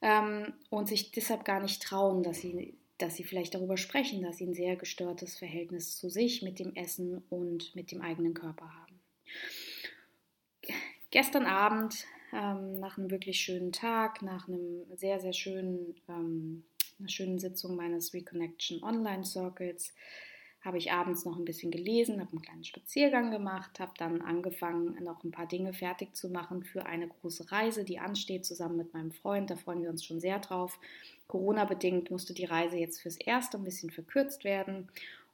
ähm, 0.00 0.52
und 0.70 0.88
sich 0.88 1.12
deshalb 1.12 1.44
gar 1.44 1.60
nicht 1.60 1.82
trauen, 1.82 2.22
dass 2.22 2.40
sie, 2.40 2.74
dass 2.98 3.16
sie 3.16 3.24
vielleicht 3.24 3.54
darüber 3.54 3.76
sprechen, 3.76 4.22
dass 4.22 4.38
sie 4.38 4.46
ein 4.46 4.54
sehr 4.54 4.76
gestörtes 4.76 5.38
Verhältnis 5.38 5.96
zu 5.96 6.08
sich 6.08 6.42
mit 6.42 6.58
dem 6.58 6.74
Essen 6.74 7.22
und 7.30 7.74
mit 7.74 7.92
dem 7.92 8.00
eigenen 8.00 8.34
Körper 8.34 8.72
haben. 8.72 9.00
Gestern 11.10 11.46
Abend, 11.46 12.06
ähm, 12.32 12.78
nach 12.80 12.96
einem 12.96 13.10
wirklich 13.10 13.40
schönen 13.40 13.72
Tag, 13.72 14.22
nach 14.22 14.48
einem 14.48 14.84
sehr, 14.96 15.20
sehr 15.20 15.34
schönen 15.34 15.94
ähm, 16.08 16.64
einer 17.02 17.08
schönen 17.08 17.38
Sitzung 17.38 17.76
meines 17.76 18.14
Reconnection 18.14 18.82
Online 18.82 19.24
Circles 19.24 19.92
habe 20.64 20.78
ich 20.78 20.92
abends 20.92 21.24
noch 21.24 21.36
ein 21.36 21.44
bisschen 21.44 21.72
gelesen, 21.72 22.20
habe 22.20 22.30
einen 22.30 22.42
kleinen 22.42 22.64
Spaziergang 22.64 23.32
gemacht, 23.32 23.80
habe 23.80 23.92
dann 23.98 24.22
angefangen, 24.22 24.96
noch 25.02 25.24
ein 25.24 25.32
paar 25.32 25.46
Dinge 25.46 25.72
fertig 25.72 26.14
zu 26.14 26.28
machen 26.28 26.62
für 26.62 26.86
eine 26.86 27.08
große 27.08 27.50
Reise, 27.50 27.84
die 27.84 27.98
ansteht, 27.98 28.46
zusammen 28.46 28.76
mit 28.76 28.94
meinem 28.94 29.10
Freund. 29.10 29.50
Da 29.50 29.56
freuen 29.56 29.82
wir 29.82 29.90
uns 29.90 30.04
schon 30.04 30.20
sehr 30.20 30.38
drauf. 30.38 30.78
Corona-bedingt 31.26 32.10
musste 32.10 32.32
die 32.32 32.44
Reise 32.44 32.76
jetzt 32.76 33.00
fürs 33.00 33.16
Erste 33.16 33.56
ein 33.56 33.64
bisschen 33.64 33.90
verkürzt 33.90 34.44
werden. 34.44 34.88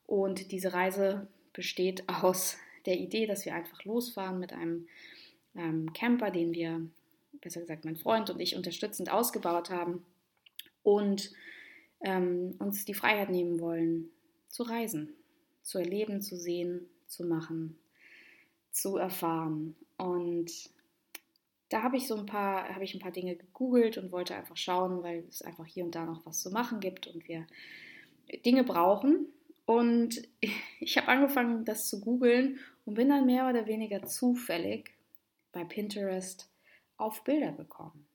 Und 0.07 0.51
diese 0.51 0.73
Reise 0.73 1.29
besteht 1.53 2.09
aus 2.23 2.57
der 2.87 2.99
Idee, 2.99 3.27
dass 3.27 3.45
wir 3.45 3.55
einfach 3.55 3.85
losfahren 3.85 4.39
mit 4.39 4.55
einem 4.55 4.89
ähm, 5.55 5.93
Camper, 5.93 6.31
den 6.31 6.55
wir, 6.55 6.81
besser 7.43 7.61
gesagt, 7.61 7.85
mein 7.85 7.97
Freund 7.97 8.31
und 8.31 8.41
ich 8.41 8.57
unterstützend 8.57 9.13
ausgebaut 9.13 9.69
haben 9.69 10.07
und 10.83 11.33
ähm, 12.01 12.55
uns 12.59 12.87
die 12.87 12.95
Freiheit 12.95 13.29
nehmen 13.29 13.61
wollen, 13.61 14.11
zu 14.49 14.63
reisen, 14.63 15.13
zu 15.69 15.77
erleben, 15.79 16.23
zu 16.23 16.35
sehen, 16.35 16.89
zu 17.07 17.25
machen, 17.25 17.79
zu 18.71 18.97
erfahren. 18.97 19.77
Und 19.99 20.51
da 21.69 21.83
habe 21.83 21.99
ich 21.99 22.07
so 22.07 22.17
ein 22.17 22.25
paar, 22.25 22.75
habe 22.75 22.85
ich 22.85 22.95
ein 22.95 23.01
paar 23.01 23.13
Dinge 23.13 23.37
gegoogelt 23.37 23.99
und 23.99 24.11
wollte 24.11 24.35
einfach 24.35 24.57
schauen, 24.57 25.03
weil 25.03 25.25
es 25.29 25.43
einfach 25.43 25.67
hier 25.67 25.85
und 25.85 25.95
da 25.95 26.07
noch 26.07 26.25
was 26.25 26.41
zu 26.41 26.51
machen 26.51 26.81
gibt 26.81 27.07
und 27.07 27.29
wir 27.29 27.47
Dinge 28.47 28.65
brauchen. 28.65 29.27
Und 29.67 30.23
ich 30.81 30.97
habe 30.97 31.09
angefangen, 31.09 31.67
das 31.67 31.87
zu 31.91 32.01
googeln 32.01 32.59
und 32.87 32.95
bin 32.95 33.11
dann 33.11 33.27
mehr 33.27 33.47
oder 33.47 33.67
weniger 33.67 34.07
zufällig 34.07 34.95
bei 35.53 35.65
Pinterest 35.65 36.51
auf 36.97 37.25
Bilder 37.25 37.53
gekommen. 37.53 38.07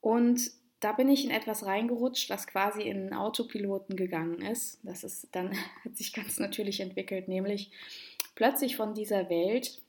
Und 0.00 0.52
da 0.80 0.92
bin 0.92 1.08
ich 1.10 1.24
in 1.24 1.30
etwas 1.30 1.66
reingerutscht, 1.66 2.30
was 2.30 2.46
quasi 2.46 2.82
in 2.82 2.96
einen 2.96 3.14
Autopiloten 3.14 3.96
gegangen 3.96 4.40
ist. 4.40 4.80
Das 4.82 5.04
ist 5.04 5.28
dann 5.32 5.52
hat 5.84 5.96
sich 5.96 6.12
ganz 6.12 6.38
natürlich 6.38 6.80
entwickelt, 6.80 7.28
nämlich 7.28 7.70
plötzlich 8.34 8.76
von 8.76 8.94
dieser 8.94 9.28
Welt, 9.28 9.82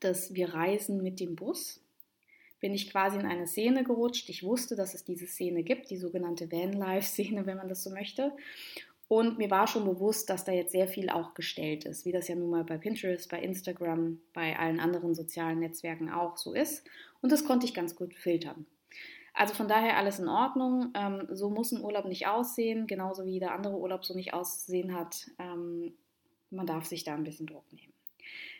dass 0.00 0.34
wir 0.34 0.54
reisen 0.54 1.02
mit 1.02 1.18
dem 1.20 1.34
Bus, 1.34 1.80
bin 2.60 2.72
ich 2.72 2.90
quasi 2.90 3.18
in 3.18 3.26
eine 3.26 3.48
Szene 3.48 3.82
gerutscht. 3.82 4.28
Ich 4.28 4.44
wusste, 4.44 4.76
dass 4.76 4.94
es 4.94 5.02
diese 5.02 5.26
Szene 5.26 5.64
gibt, 5.64 5.90
die 5.90 5.96
sogenannte 5.96 6.50
Van-Life-Szene, 6.50 7.44
wenn 7.46 7.56
man 7.56 7.68
das 7.68 7.82
so 7.82 7.90
möchte. 7.90 8.32
Und 9.08 9.36
mir 9.36 9.50
war 9.50 9.66
schon 9.66 9.84
bewusst, 9.84 10.30
dass 10.30 10.44
da 10.44 10.52
jetzt 10.52 10.72
sehr 10.72 10.88
viel 10.88 11.10
auch 11.10 11.34
gestellt 11.34 11.84
ist, 11.84 12.06
wie 12.06 12.12
das 12.12 12.28
ja 12.28 12.36
nun 12.36 12.48
mal 12.48 12.64
bei 12.64 12.78
Pinterest, 12.78 13.28
bei 13.28 13.42
Instagram, 13.42 14.20
bei 14.32 14.58
allen 14.58 14.80
anderen 14.80 15.14
sozialen 15.14 15.58
Netzwerken 15.58 16.08
auch 16.08 16.38
so 16.38 16.54
ist. 16.54 16.84
Und 17.20 17.30
das 17.30 17.44
konnte 17.44 17.66
ich 17.66 17.74
ganz 17.74 17.94
gut 17.94 18.14
filtern. 18.14 18.64
Also 19.34 19.54
von 19.54 19.68
daher 19.68 19.96
alles 19.96 20.18
in 20.18 20.28
Ordnung. 20.28 20.92
Ähm, 20.94 21.26
so 21.30 21.50
muss 21.50 21.72
ein 21.72 21.82
Urlaub 21.82 22.04
nicht 22.04 22.26
aussehen, 22.26 22.86
genauso 22.86 23.24
wie 23.24 23.40
der 23.40 23.54
andere 23.54 23.76
Urlaub 23.76 24.04
so 24.04 24.14
nicht 24.14 24.34
aussehen 24.34 24.94
hat. 24.94 25.30
Ähm, 25.38 25.94
man 26.50 26.66
darf 26.66 26.84
sich 26.84 27.04
da 27.04 27.14
ein 27.14 27.24
bisschen 27.24 27.46
Druck 27.46 27.72
nehmen. 27.72 27.92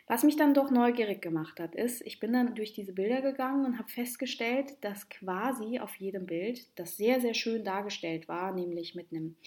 Was 0.07 0.23
mich 0.23 0.35
dann 0.35 0.53
doch 0.53 0.69
neugierig 0.69 1.21
gemacht 1.21 1.59
hat, 1.59 1.75
ist, 1.75 2.01
ich 2.01 2.19
bin 2.19 2.33
dann 2.33 2.55
durch 2.55 2.73
diese 2.73 2.91
Bilder 2.91 3.21
gegangen 3.21 3.65
und 3.65 3.79
habe 3.79 3.89
festgestellt, 3.89 4.75
dass 4.81 5.07
quasi 5.07 5.79
auf 5.79 5.95
jedem 5.95 6.25
Bild, 6.25 6.67
das 6.77 6.97
sehr, 6.97 7.21
sehr 7.21 7.33
schön 7.33 7.63
dargestellt 7.63 8.27
war, 8.27 8.53
nämlich 8.53 8.95
mit 8.95 9.11
einem 9.11 9.37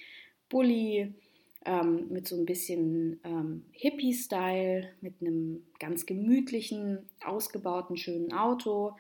Bulli, 0.49 1.12
ähm, 1.66 2.09
mit 2.09 2.26
so 2.26 2.37
ein 2.37 2.47
bisschen 2.47 3.21
ähm, 3.25 3.66
Hippie-Style, 3.73 4.88
mit 5.02 5.21
einem 5.21 5.66
ganz 5.78 6.06
gemütlichen, 6.06 7.00
ausgebauten, 7.23 7.99
schönen 7.99 8.33
Auto, 8.33 8.97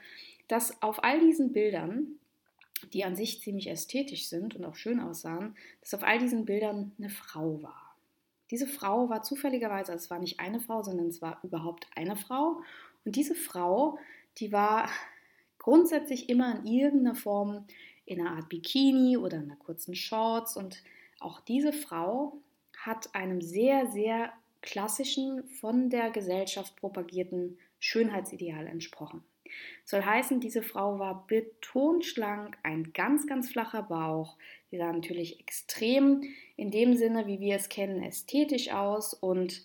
dass 0.48 0.82
auf 0.82 1.02
all 1.02 1.20
diesen 1.20 1.52
Bildern, 1.52 2.18
die 2.92 3.04
an 3.04 3.16
sich 3.16 3.40
ziemlich 3.40 3.68
ästhetisch 3.68 4.28
sind 4.28 4.54
und 4.54 4.64
auch 4.64 4.76
schön 4.76 5.00
aussahen, 5.00 5.56
dass 5.80 5.94
auf 5.94 6.02
all 6.02 6.18
diesen 6.18 6.44
Bildern 6.44 6.92
eine 6.98 7.10
Frau 7.10 7.62
war. 7.62 7.94
Diese 8.50 8.66
Frau 8.66 9.08
war 9.08 9.22
zufälligerweise, 9.22 9.92
also 9.92 10.04
es 10.04 10.10
war 10.10 10.18
nicht 10.18 10.38
eine 10.38 10.60
Frau, 10.60 10.82
sondern 10.82 11.08
es 11.08 11.20
war 11.20 11.40
überhaupt 11.42 11.86
eine 11.96 12.16
Frau. 12.16 12.60
Und 13.04 13.16
diese 13.16 13.34
Frau, 13.34 13.98
die 14.38 14.52
war 14.52 14.88
grundsätzlich 15.58 16.28
immer 16.28 16.60
in 16.60 16.66
irgendeiner 16.66 17.16
Form 17.16 17.66
in 18.04 18.20
einer 18.20 18.36
Art 18.36 18.48
Bikini 18.48 19.16
oder 19.16 19.38
in 19.38 19.44
einer 19.44 19.56
kurzen 19.56 19.96
Shorts 19.96 20.56
und 20.56 20.82
auch 21.18 21.40
diese 21.40 21.72
Frau 21.72 22.38
hat 22.76 23.14
einem 23.14 23.40
sehr, 23.40 23.88
sehr 23.88 24.32
klassischen, 24.62 25.48
von 25.48 25.90
der 25.90 26.10
Gesellschaft 26.10 26.76
propagierten 26.76 27.58
Schönheitsideal 27.80 28.66
entsprochen. 28.66 29.24
Soll 29.84 30.02
heißen, 30.02 30.40
diese 30.40 30.62
Frau 30.62 30.98
war 30.98 31.26
betonschlank, 31.26 32.56
ein 32.62 32.92
ganz, 32.92 33.26
ganz 33.26 33.50
flacher 33.50 33.82
Bauch. 33.82 34.36
Sie 34.70 34.78
sah 34.78 34.92
natürlich 34.92 35.40
extrem 35.40 36.22
in 36.56 36.70
dem 36.70 36.96
Sinne, 36.96 37.26
wie 37.26 37.40
wir 37.40 37.56
es 37.56 37.68
kennen, 37.68 38.02
ästhetisch 38.02 38.72
aus. 38.72 39.14
Und 39.14 39.64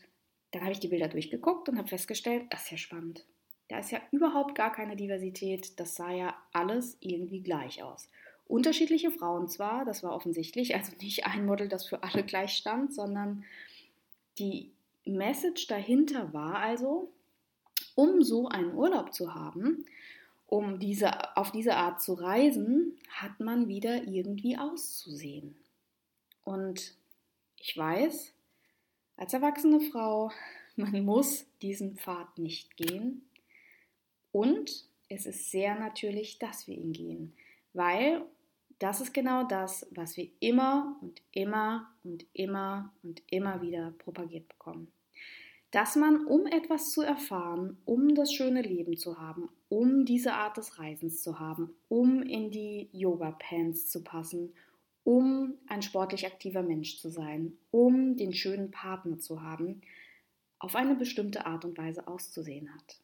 dann 0.51 0.61
habe 0.61 0.71
ich 0.71 0.79
die 0.79 0.89
Bilder 0.89 1.07
durchgeguckt 1.07 1.69
und 1.69 1.77
habe 1.77 1.87
festgestellt, 1.87 2.45
das 2.49 2.63
ist 2.63 2.71
ja 2.71 2.77
spannend. 2.77 3.25
Da 3.67 3.79
ist 3.79 3.91
ja 3.91 4.01
überhaupt 4.11 4.55
gar 4.55 4.71
keine 4.71 4.95
Diversität. 4.95 5.79
Das 5.79 5.95
sah 5.95 6.11
ja 6.11 6.35
alles 6.51 6.97
irgendwie 6.99 7.41
gleich 7.41 7.81
aus. 7.83 8.09
Unterschiedliche 8.47 9.11
Frauen 9.11 9.47
zwar, 9.47 9.85
das 9.85 10.03
war 10.03 10.13
offensichtlich, 10.13 10.75
also 10.75 10.91
nicht 11.01 11.25
ein 11.25 11.45
Model, 11.45 11.69
das 11.69 11.87
für 11.87 12.03
alle 12.03 12.23
gleich 12.23 12.51
stand, 12.51 12.93
sondern 12.93 13.45
die 14.39 14.71
Message 15.05 15.67
dahinter 15.67 16.33
war 16.33 16.55
also, 16.55 17.09
um 17.95 18.23
so 18.23 18.47
einen 18.47 18.73
Urlaub 18.73 19.13
zu 19.13 19.33
haben, 19.33 19.85
um 20.47 20.79
diese, 20.79 21.37
auf 21.37 21.51
diese 21.51 21.77
Art 21.77 22.01
zu 22.01 22.13
reisen, 22.13 22.97
hat 23.09 23.39
man 23.39 23.67
wieder 23.67 24.03
irgendwie 24.03 24.57
auszusehen. 24.57 25.55
Und 26.43 26.95
ich 27.57 27.77
weiß, 27.77 28.33
als 29.15 29.33
erwachsene 29.33 29.79
Frau, 29.79 30.31
man 30.75 31.05
muss 31.05 31.45
diesen 31.61 31.97
Pfad 31.97 32.37
nicht 32.37 32.75
gehen. 32.75 33.23
Und 34.31 34.85
es 35.09 35.25
ist 35.25 35.51
sehr 35.51 35.77
natürlich, 35.77 36.39
dass 36.39 36.67
wir 36.67 36.75
ihn 36.75 36.93
gehen, 36.93 37.33
weil 37.73 38.25
das 38.79 38.99
ist 38.99 39.13
genau 39.13 39.43
das, 39.43 39.85
was 39.91 40.17
wir 40.17 40.29
immer 40.39 40.97
und 41.01 41.21
immer 41.31 41.93
und 42.03 42.25
immer 42.33 42.91
und 43.03 43.21
immer 43.27 43.61
wieder 43.61 43.91
propagiert 43.99 44.49
bekommen. 44.49 44.91
Dass 45.71 45.95
man, 45.95 46.25
um 46.25 46.45
etwas 46.45 46.91
zu 46.91 47.01
erfahren, 47.01 47.77
um 47.85 48.13
das 48.13 48.33
schöne 48.33 48.61
Leben 48.61 48.97
zu 48.97 49.19
haben, 49.19 49.49
um 49.69 50.05
diese 50.05 50.33
Art 50.33 50.57
des 50.57 50.79
Reisens 50.79 51.23
zu 51.23 51.39
haben, 51.39 51.73
um 51.87 52.21
in 52.21 52.51
die 52.51 52.89
Yoga-Pants 52.91 53.89
zu 53.89 54.03
passen, 54.03 54.53
um 55.03 55.57
ein 55.67 55.81
sportlich 55.81 56.25
aktiver 56.25 56.61
Mensch 56.61 56.97
zu 56.97 57.09
sein, 57.09 57.57
um 57.71 58.17
den 58.17 58.33
schönen 58.33 58.69
Partner 58.69 59.17
zu 59.17 59.41
haben, 59.41 59.81
auf 60.59 60.75
eine 60.75 60.95
bestimmte 60.95 61.45
Art 61.45 61.65
und 61.65 61.77
Weise 61.77 62.07
auszusehen 62.07 62.73
hat. 62.73 62.99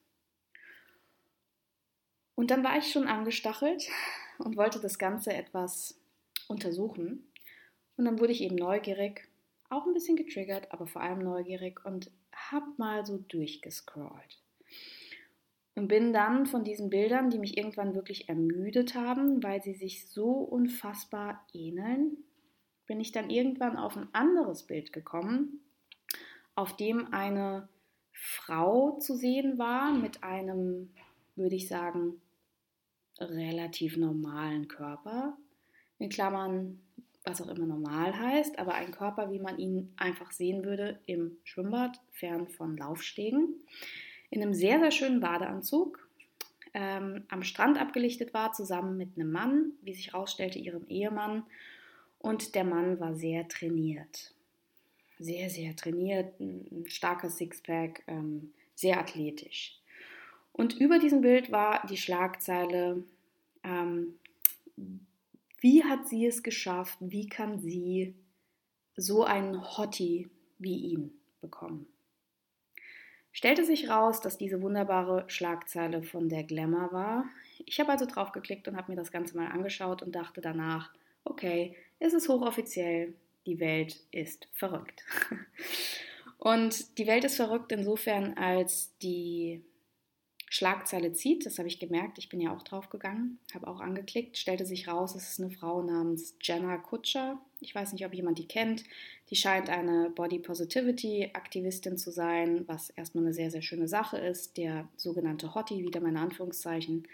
Und 2.36 2.52
dann 2.52 2.64
war 2.64 2.78
ich 2.78 2.92
schon 2.92 3.08
angestachelt 3.08 3.88
und 4.38 4.58
wollte 4.58 4.80
das 4.80 5.00
Ganze 5.00 5.34
etwas 5.34 6.00
untersuchen. 6.48 7.28
Und 7.98 8.06
dann 8.06 8.20
wurde 8.20 8.32
ich 8.32 8.42
eben 8.42 8.56
neugierig, 8.56 9.28
auch 9.70 9.88
ein 9.88 9.94
bisschen 9.94 10.16
getriggert, 10.16 10.72
aber 10.72 10.86
vor 10.86 11.02
allem 11.02 11.20
neugierig 11.20 11.84
und 11.84 12.12
habe 12.52 12.66
mal 12.78 13.06
so 13.06 13.18
durchgescrollt. 13.18 14.42
Und 15.76 15.88
bin 15.88 16.12
dann 16.12 16.48
von 16.48 16.64
diesen 16.64 16.90
Bildern, 16.90 17.30
die 17.30 17.38
mich 17.38 17.56
irgendwann 17.56 17.94
wirklich 17.94 18.30
ermüdet 18.30 18.96
haben, 18.96 19.44
weil 19.44 19.62
sie 19.62 19.74
sich 19.74 20.10
so 20.10 20.32
unfassbar 20.32 21.46
ähneln, 21.54 22.18
bin 22.88 23.00
ich 23.00 23.12
dann 23.12 23.30
irgendwann 23.30 23.78
auf 23.78 23.96
ein 23.96 24.08
anderes 24.14 24.64
Bild 24.64 24.92
gekommen, 24.92 25.60
auf 26.56 26.76
dem 26.76 27.14
eine 27.14 27.70
Frau 28.12 28.98
zu 28.98 29.16
sehen 29.16 29.60
war 29.60 29.94
mit 29.94 30.24
einem, 30.24 30.92
würde 31.36 31.56
ich 31.56 31.68
sagen, 31.68 32.20
relativ 33.20 33.98
normalen 33.98 34.68
Körper. 34.68 35.38
In 36.00 36.10
Klammern, 36.10 36.82
was 37.28 37.42
auch 37.42 37.50
immer 37.50 37.66
normal 37.66 38.18
heißt, 38.18 38.58
aber 38.60 38.76
ein 38.76 38.92
Körper, 38.92 39.32
wie 39.32 39.40
man 39.40 39.58
ihn 39.58 39.94
einfach 39.98 40.32
sehen 40.32 40.64
würde 40.64 41.00
im 41.06 41.38
Schwimmbad, 41.44 42.00
fern 42.12 42.48
von 42.48 42.78
Laufstegen. 42.78 43.56
In 44.30 44.42
einem 44.42 44.54
sehr, 44.54 44.80
sehr 44.80 44.92
schönen 44.92 45.20
Badeanzug, 45.20 46.08
ähm, 46.74 47.24
am 47.30 47.44
Strand 47.44 47.80
abgelichtet 47.80 48.34
war, 48.34 48.54
zusammen 48.54 48.98
mit 48.98 49.16
einem 49.16 49.32
Mann, 49.32 49.72
wie 49.82 49.94
sich 49.94 50.14
herausstellte, 50.14 50.60
ihrem 50.60 50.88
Ehemann. 50.88 51.44
Und 52.20 52.56
der 52.56 52.64
Mann 52.64 53.00
war 53.00 53.16
sehr 53.16 53.48
trainiert. 53.48 54.34
Sehr, 55.20 55.50
sehr 55.50 55.76
trainiert, 55.76 56.40
ein 56.40 56.86
starkes 56.88 57.38
Sixpack, 57.38 58.04
ähm, 58.08 58.54
sehr 58.76 59.00
athletisch. 59.00 59.80
Und 60.54 60.80
über 60.80 61.00
diesem 61.00 61.22
Bild 61.22 61.52
war 61.52 61.86
die 61.88 61.98
Schlagzeile, 61.98 63.04
ähm, 63.64 64.20
wie 65.60 65.84
hat 65.84 66.08
sie 66.08 66.26
es 66.26 66.44
geschafft, 66.44 66.98
wie 67.00 67.28
kann 67.28 67.60
sie 67.60 68.16
so 68.96 69.24
einen 69.24 69.78
Hottie 69.78 70.30
wie 70.60 70.78
ihn 70.78 71.12
bekommen. 71.42 71.88
Stellte 73.32 73.64
sich 73.64 73.90
raus, 73.90 74.20
dass 74.20 74.38
diese 74.38 74.62
wunderbare 74.62 75.24
Schlagzeile 75.28 76.02
von 76.02 76.28
der 76.28 76.44
Glamour 76.44 76.92
war. 76.92 77.26
Ich 77.66 77.80
habe 77.80 77.92
also 77.92 78.06
drauf 78.06 78.32
geklickt 78.32 78.68
und 78.68 78.76
habe 78.76 78.92
mir 78.92 78.96
das 78.96 79.12
Ganze 79.12 79.38
mal 79.38 79.48
angeschaut 79.48 80.02
und 80.02 80.16
dachte 80.16 80.42
danach, 80.42 80.92
okay, 81.24 81.76
es 82.00 82.14
ist 82.14 82.30
hochoffiziell, 82.30 83.14
die 83.46 83.60
Welt 83.60 84.00
ist 84.12 84.48
verrückt. 84.54 85.04
Und 86.40 87.00
die 87.00 87.08
Welt 87.08 87.24
ist 87.24 87.36
verrückt 87.36 87.72
insofern, 87.72 88.36
als 88.36 88.96
die 89.00 89.64
Schlagzeile 90.50 91.12
zieht, 91.12 91.46
das 91.46 91.58
habe 91.60 91.68
ich 91.68 91.80
gemerkt, 91.80 92.18
ich 92.18 92.30
bin 92.30 92.40
ja 92.40 92.56
auch 92.56 92.64
drauf 92.64 92.90
gegangen, 92.90 93.38
habe 93.54 93.68
auch 93.68 93.82
angeklickt, 93.82 94.38
stellte 94.38 94.66
sich 94.66 94.88
raus, 94.88 95.14
es 95.14 95.30
ist 95.30 95.42
eine 95.42 95.52
Frau 95.52 95.82
namens 95.82 96.36
Jenna 96.42 96.78
Kutscher. 96.78 97.42
Ich 97.60 97.76
weiß 97.76 97.92
nicht, 97.92 98.06
ob 98.06 98.14
jemand 98.14 98.40
die 98.40 98.48
kennt. 98.48 98.84
Die 99.30 99.36
scheint 99.36 99.70
eine 99.70 100.10
Body 100.10 100.40
Positivity 100.40 101.32
Aktivistin 101.34 101.98
zu 101.98 102.12
sein, 102.12 102.64
was 102.68 102.92
erstmal 102.92 103.26
eine 103.26 103.34
sehr, 103.34 103.52
sehr 103.52 103.62
schöne 103.62 103.90
Sache 103.90 104.18
ist. 104.18 104.56
Der 104.56 104.88
sogenannte 104.96 105.54
Hottie, 105.54 105.84
wieder 105.84 106.00
meine 106.00 106.22
Anführungszeichen, 106.22 107.08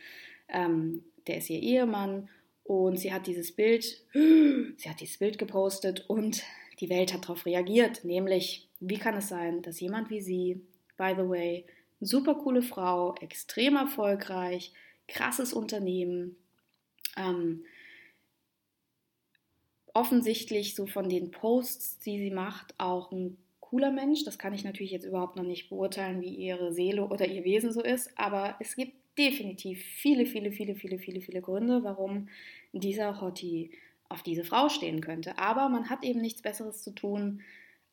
ähm, 0.49 1.03
der 1.25 1.37
ist 1.37 1.49
ihr 1.49 1.59
Ehemann 1.59 2.29
und 2.63 2.99
sie 2.99 3.11
hat 3.11 3.25
dieses 3.25 3.51
Bild, 3.51 3.83
sie 4.13 4.89
hat 4.89 5.01
dieses 5.01 5.17
Bild 5.17 5.39
gepostet 5.39 6.07
und 6.07 6.43
die 6.79 6.89
Welt 6.89 7.13
hat 7.13 7.23
darauf 7.23 7.47
reagiert, 7.47 8.03
nämlich, 8.03 8.67
wie 8.79 8.97
kann 8.97 9.15
es 9.15 9.29
sein, 9.29 9.61
dass 9.63 9.79
jemand 9.79 10.11
wie 10.11 10.21
sie, 10.21 10.61
by 10.97 11.13
the 11.15 11.27
way, 11.27 11.65
super 12.05 12.35
coole 12.35 12.61
Frau, 12.61 13.15
extrem 13.15 13.75
erfolgreich, 13.75 14.73
krasses 15.07 15.53
Unternehmen, 15.53 16.35
ähm, 17.17 17.65
offensichtlich 19.93 20.75
so 20.75 20.87
von 20.87 21.07
den 21.07 21.31
Posts, 21.31 21.99
die 21.99 22.17
sie 22.19 22.31
macht, 22.31 22.73
auch 22.77 23.11
ein 23.11 23.37
cooler 23.59 23.91
Mensch. 23.91 24.23
Das 24.23 24.39
kann 24.39 24.53
ich 24.53 24.63
natürlich 24.63 24.91
jetzt 24.91 25.05
überhaupt 25.05 25.35
noch 25.35 25.43
nicht 25.43 25.69
beurteilen, 25.69 26.21
wie 26.21 26.35
ihre 26.35 26.73
Seele 26.73 27.05
oder 27.07 27.27
ihr 27.27 27.43
Wesen 27.43 27.71
so 27.71 27.81
ist, 27.81 28.11
aber 28.17 28.55
es 28.59 28.75
gibt 28.75 28.93
definitiv 29.17 29.83
viele, 29.83 30.25
viele, 30.25 30.51
viele, 30.51 30.75
viele, 30.75 30.97
viele, 30.97 31.21
viele 31.21 31.41
Gründe, 31.41 31.83
warum 31.83 32.29
dieser 32.71 33.21
Hottie 33.21 33.71
auf 34.09 34.23
diese 34.23 34.43
Frau 34.43 34.69
stehen 34.69 35.01
könnte. 35.01 35.37
Aber 35.37 35.69
man 35.69 35.89
hat 35.89 36.03
eben 36.03 36.21
nichts 36.21 36.41
Besseres 36.41 36.81
zu 36.81 36.91
tun, 36.91 37.41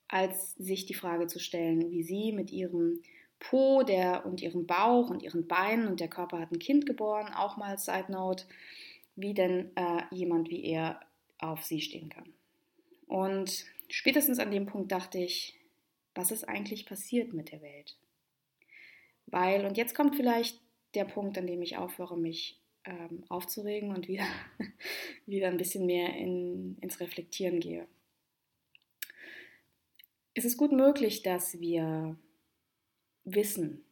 als 0.09 0.55
sich 0.55 0.87
die 0.87 0.95
Frage 0.95 1.27
zu 1.27 1.39
stellen, 1.39 1.91
wie 1.91 2.03
sie 2.03 2.33
mit 2.33 2.51
ihrem 2.51 3.01
Po 3.41 3.83
der, 3.83 4.25
und 4.27 4.43
ihrem 4.43 4.67
Bauch 4.67 5.11
und 5.11 5.23
ihren 5.23 5.49
Beinen 5.49 5.89
und 5.89 5.99
der 5.99 6.09
Körper 6.09 6.39
hat 6.39 6.53
ein 6.53 6.59
Kind 6.59 6.87
geboren, 6.87 7.33
auch 7.35 7.57
mal 7.57 7.79
Side 7.79 8.13
Note, 8.13 8.45
wie 9.17 9.35
denn 9.35 9.75
äh, 9.77 10.03
jemand 10.13 10.51
wie 10.51 10.65
er 10.65 11.01
auf 11.39 11.65
sie 11.65 11.81
stehen 11.81 12.11
kann. 12.11 12.33
Und 13.07 13.65
spätestens 13.89 14.39
an 14.39 14.51
dem 14.51 14.67
Punkt 14.67 14.93
dachte 14.93 15.19
ich, 15.19 15.59
was 16.15 16.31
ist 16.31 16.49
eigentlich 16.49 16.87
passiert 16.87 17.33
mit 17.33 17.51
der 17.51 17.63
Welt? 17.63 17.97
Weil, 19.27 19.65
und 19.65 19.77
jetzt 19.77 19.95
kommt 19.95 20.17
vielleicht 20.17 20.61
der 20.95 21.05
Punkt, 21.05 21.39
an 21.39 21.47
dem 21.47 21.63
ich 21.63 21.77
aufhöre, 21.77 22.17
mich 22.17 22.61
ähm, 22.85 23.25
aufzuregen 23.29 23.95
und 23.95 24.09
wieder, 24.09 24.27
wieder 25.27 25.49
ein 25.49 25.57
bisschen 25.57 25.87
mehr 25.87 26.15
in, 26.15 26.77
ins 26.81 27.01
Reflektieren 27.01 27.61
gehe. 27.61 27.87
Es 30.35 30.45
ist 30.45 30.57
gut 30.57 30.73
möglich, 30.73 31.23
dass 31.23 31.61
wir 31.61 32.17
wissen, 33.25 33.85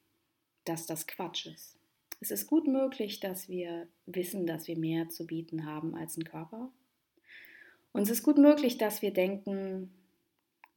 dass 0.65 0.87
das 0.87 1.07
Quatsch 1.07 1.47
ist. 1.47 1.77
Es 2.21 2.31
ist 2.31 2.47
gut 2.47 2.67
möglich, 2.67 3.21
dass 3.21 3.49
wir 3.49 3.87
wissen, 4.07 4.47
dass 4.47 4.67
wir 4.67 4.77
mehr 4.77 5.09
zu 5.09 5.27
bieten 5.27 5.65
haben 5.67 5.95
als 5.95 6.17
ein 6.17 6.25
Körper. 6.25 6.73
Und 7.93 8.03
es 8.03 8.11
ist 8.11 8.23
gut 8.23 8.39
möglich, 8.39 8.77
dass 8.77 9.03
wir 9.03 9.13
denken, 9.13 9.93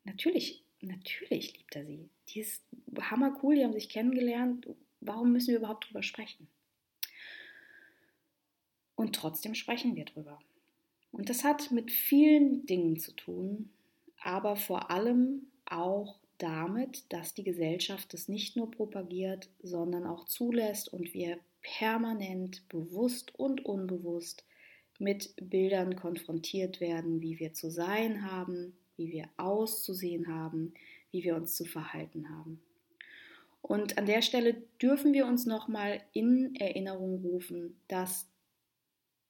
natürlich, 0.03 0.63
natürlich 0.81 1.57
liebt 1.57 1.75
er 1.75 1.85
sie. 1.85 2.09
Die 2.29 2.39
ist 2.41 2.63
hammer 2.99 3.37
cool, 3.41 3.55
die 3.55 3.63
haben 3.63 3.73
sich 3.73 3.89
kennengelernt 3.89 4.67
warum 5.01 5.31
müssen 5.31 5.49
wir 5.49 5.57
überhaupt 5.57 5.89
drüber 5.89 6.03
sprechen? 6.03 6.47
Und 8.95 9.15
trotzdem 9.15 9.55
sprechen 9.55 9.95
wir 9.95 10.05
drüber. 10.05 10.39
Und 11.11 11.29
das 11.29 11.43
hat 11.43 11.71
mit 11.71 11.91
vielen 11.91 12.65
Dingen 12.65 12.97
zu 12.99 13.11
tun, 13.11 13.71
aber 14.21 14.55
vor 14.55 14.91
allem 14.91 15.47
auch 15.65 16.19
damit, 16.41 17.11
dass 17.11 17.33
die 17.33 17.43
Gesellschaft 17.43 18.13
das 18.13 18.27
nicht 18.27 18.55
nur 18.55 18.71
propagiert, 18.71 19.49
sondern 19.61 20.05
auch 20.05 20.25
zulässt 20.25 20.91
und 20.91 21.13
wir 21.13 21.37
permanent, 21.61 22.67
bewusst 22.69 23.37
und 23.37 23.65
unbewusst 23.65 24.45
mit 24.99 25.33
Bildern 25.41 25.95
konfrontiert 25.95 26.79
werden, 26.79 27.21
wie 27.21 27.39
wir 27.39 27.53
zu 27.53 27.69
sein 27.69 28.29
haben, 28.31 28.77
wie 28.97 29.11
wir 29.11 29.29
auszusehen 29.37 30.27
haben, 30.27 30.73
wie 31.11 31.23
wir 31.23 31.35
uns 31.35 31.55
zu 31.55 31.65
verhalten 31.65 32.29
haben. 32.29 32.61
Und 33.61 33.97
an 33.97 34.05
der 34.05 34.21
Stelle 34.21 34.55
dürfen 34.81 35.13
wir 35.13 35.25
uns 35.25 35.45
nochmal 35.45 36.01
in 36.13 36.55
Erinnerung 36.55 37.21
rufen, 37.21 37.79
dass 37.87 38.27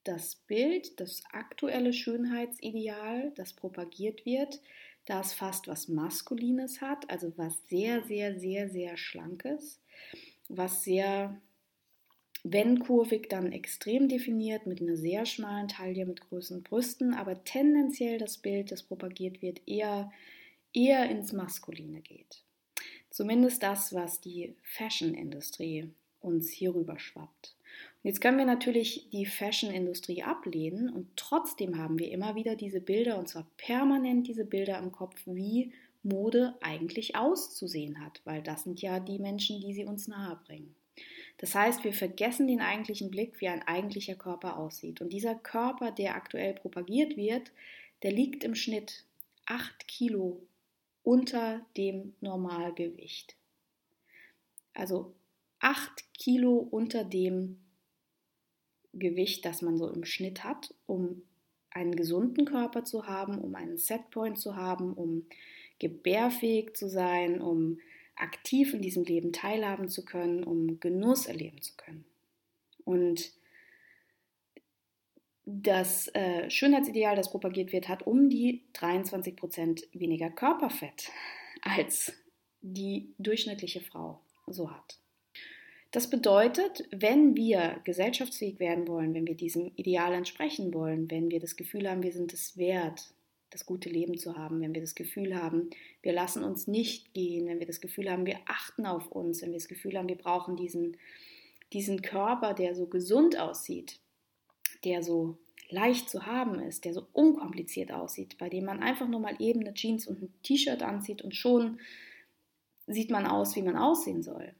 das 0.04 0.36
Bild, 0.46 0.98
das 1.00 1.22
aktuelle 1.32 1.92
Schönheitsideal, 1.92 3.32
das 3.36 3.52
propagiert 3.52 4.26
wird, 4.26 4.60
das 5.06 5.32
fast 5.32 5.68
was 5.68 5.88
Maskulines 5.88 6.80
hat, 6.80 7.10
also 7.10 7.32
was 7.36 7.60
sehr, 7.68 8.02
sehr, 8.04 8.38
sehr, 8.38 8.68
sehr 8.68 8.96
schlankes, 8.96 9.80
was 10.48 10.84
sehr, 10.84 11.40
wenn 12.44 12.78
kurvig, 12.78 13.28
dann 13.28 13.52
extrem 13.52 14.08
definiert, 14.08 14.66
mit 14.66 14.80
einer 14.80 14.96
sehr 14.96 15.26
schmalen 15.26 15.68
Taille, 15.68 16.06
mit 16.06 16.20
großen 16.20 16.62
Brüsten, 16.62 17.14
aber 17.14 17.44
tendenziell 17.44 18.18
das 18.18 18.38
Bild, 18.38 18.70
das 18.70 18.82
propagiert 18.82 19.42
wird, 19.42 19.60
eher, 19.66 20.12
eher 20.72 21.10
ins 21.10 21.32
Maskuline 21.32 22.00
geht. 22.00 22.42
Zumindest 23.10 23.62
das, 23.62 23.92
was 23.92 24.20
die 24.20 24.54
Fashion-Industrie 24.62 25.90
uns 26.20 26.50
hierüber 26.50 26.98
schwappt. 26.98 27.54
Jetzt 28.02 28.20
können 28.20 28.38
wir 28.38 28.44
natürlich 28.44 29.08
die 29.10 29.26
Fashion-Industrie 29.26 30.22
ablehnen 30.22 30.90
und 30.90 31.08
trotzdem 31.16 31.78
haben 31.78 31.98
wir 31.98 32.10
immer 32.10 32.34
wieder 32.34 32.56
diese 32.56 32.80
Bilder 32.80 33.18
und 33.18 33.28
zwar 33.28 33.46
permanent 33.56 34.26
diese 34.26 34.44
Bilder 34.44 34.78
im 34.78 34.90
Kopf, 34.90 35.20
wie 35.26 35.72
Mode 36.02 36.54
eigentlich 36.60 37.14
auszusehen 37.14 38.04
hat, 38.04 38.20
weil 38.24 38.42
das 38.42 38.64
sind 38.64 38.82
ja 38.82 38.98
die 38.98 39.18
Menschen, 39.18 39.60
die 39.60 39.72
sie 39.72 39.84
uns 39.84 40.08
nahebringen. 40.08 40.74
Das 41.38 41.54
heißt, 41.54 41.84
wir 41.84 41.92
vergessen 41.92 42.46
den 42.46 42.60
eigentlichen 42.60 43.10
Blick, 43.10 43.40
wie 43.40 43.48
ein 43.48 43.62
eigentlicher 43.62 44.14
Körper 44.14 44.58
aussieht. 44.58 45.00
Und 45.00 45.12
dieser 45.12 45.34
Körper, 45.34 45.90
der 45.90 46.14
aktuell 46.14 46.54
propagiert 46.54 47.16
wird, 47.16 47.52
der 48.02 48.12
liegt 48.12 48.44
im 48.44 48.54
Schnitt 48.54 49.04
8 49.46 49.86
Kilo 49.88 50.42
unter 51.02 51.64
dem 51.76 52.14
Normalgewicht. 52.20 53.36
Also 54.74 55.14
8 55.60 56.14
Kilo 56.14 56.56
unter 56.56 57.04
dem 57.04 57.61
Gewicht, 58.92 59.44
das 59.44 59.62
man 59.62 59.76
so 59.78 59.88
im 59.88 60.04
Schnitt 60.04 60.44
hat, 60.44 60.74
um 60.86 61.22
einen 61.70 61.96
gesunden 61.96 62.44
Körper 62.44 62.84
zu 62.84 63.06
haben, 63.06 63.38
um 63.38 63.54
einen 63.54 63.78
Setpoint 63.78 64.38
zu 64.38 64.56
haben, 64.56 64.92
um 64.92 65.26
gebärfähig 65.78 66.74
zu 66.74 66.88
sein, 66.88 67.40
um 67.40 67.78
aktiv 68.14 68.74
in 68.74 68.82
diesem 68.82 69.04
Leben 69.04 69.32
teilhaben 69.32 69.88
zu 69.88 70.04
können, 70.04 70.44
um 70.44 70.78
Genuss 70.80 71.26
erleben 71.26 71.60
zu 71.62 71.72
können. 71.76 72.04
Und 72.84 73.32
das 75.44 76.08
äh, 76.14 76.48
Schönheitsideal, 76.50 77.16
das 77.16 77.30
propagiert 77.30 77.72
wird, 77.72 77.88
hat 77.88 78.06
um 78.06 78.28
die 78.28 78.62
23 78.74 79.34
Prozent 79.34 79.88
weniger 79.92 80.30
Körperfett 80.30 81.10
als 81.62 82.12
die 82.60 83.12
durchschnittliche 83.18 83.80
Frau 83.80 84.20
so 84.46 84.70
hat. 84.70 85.01
Das 85.92 86.08
bedeutet, 86.08 86.88
wenn 86.90 87.36
wir 87.36 87.78
gesellschaftsfähig 87.84 88.58
werden 88.58 88.88
wollen, 88.88 89.12
wenn 89.12 89.26
wir 89.26 89.34
diesem 89.34 89.72
Ideal 89.76 90.14
entsprechen 90.14 90.72
wollen, 90.72 91.10
wenn 91.10 91.30
wir 91.30 91.38
das 91.38 91.54
Gefühl 91.54 91.88
haben, 91.88 92.02
wir 92.02 92.12
sind 92.12 92.32
es 92.32 92.56
wert, 92.56 93.12
das 93.50 93.66
gute 93.66 93.90
Leben 93.90 94.16
zu 94.16 94.34
haben, 94.34 94.62
wenn 94.62 94.74
wir 94.74 94.80
das 94.80 94.94
Gefühl 94.94 95.36
haben, 95.36 95.68
wir 96.00 96.14
lassen 96.14 96.44
uns 96.44 96.66
nicht 96.66 97.12
gehen, 97.12 97.46
wenn 97.46 97.58
wir 97.58 97.66
das 97.66 97.82
Gefühl 97.82 98.10
haben, 98.10 98.24
wir 98.24 98.38
achten 98.46 98.86
auf 98.86 99.12
uns, 99.12 99.42
wenn 99.42 99.50
wir 99.50 99.58
das 99.58 99.68
Gefühl 99.68 99.98
haben, 99.98 100.08
wir 100.08 100.16
brauchen 100.16 100.56
diesen, 100.56 100.96
diesen 101.74 102.00
Körper, 102.00 102.54
der 102.54 102.74
so 102.74 102.86
gesund 102.86 103.38
aussieht, 103.38 104.00
der 104.84 105.02
so 105.02 105.36
leicht 105.68 106.08
zu 106.08 106.24
haben 106.24 106.58
ist, 106.60 106.86
der 106.86 106.94
so 106.94 107.06
unkompliziert 107.12 107.92
aussieht, 107.92 108.38
bei 108.38 108.48
dem 108.48 108.64
man 108.64 108.80
einfach 108.80 109.08
nur 109.08 109.20
mal 109.20 109.36
eben 109.40 109.60
eine 109.60 109.74
Jeans 109.74 110.06
und 110.06 110.22
ein 110.22 110.32
T-Shirt 110.42 110.82
anzieht 110.82 111.20
und 111.20 111.34
schon 111.34 111.80
sieht 112.86 113.10
man 113.10 113.26
aus, 113.26 113.56
wie 113.56 113.62
man 113.62 113.76
aussehen 113.76 114.22
soll. 114.22 114.54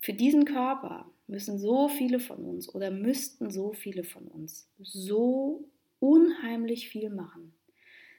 Für 0.00 0.12
diesen 0.12 0.44
Körper 0.44 1.10
müssen 1.26 1.58
so 1.58 1.88
viele 1.88 2.20
von 2.20 2.38
uns 2.44 2.72
oder 2.72 2.90
müssten 2.90 3.50
so 3.50 3.72
viele 3.72 4.04
von 4.04 4.28
uns 4.28 4.68
so 4.80 5.64
unheimlich 5.98 6.88
viel 6.88 7.10
machen. 7.10 7.52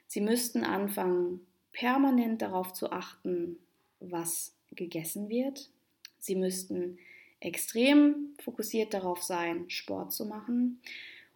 Sie 0.07 0.21
müssten 0.21 0.63
anfangen, 0.63 1.45
permanent 1.71 2.41
darauf 2.41 2.73
zu 2.73 2.91
achten, 2.91 3.57
was 3.99 4.55
gegessen 4.71 5.29
wird. 5.29 5.69
Sie 6.19 6.35
müssten 6.35 6.97
extrem 7.39 8.33
fokussiert 8.39 8.93
darauf 8.93 9.21
sein, 9.21 9.69
Sport 9.69 10.11
zu 10.11 10.25
machen. 10.25 10.81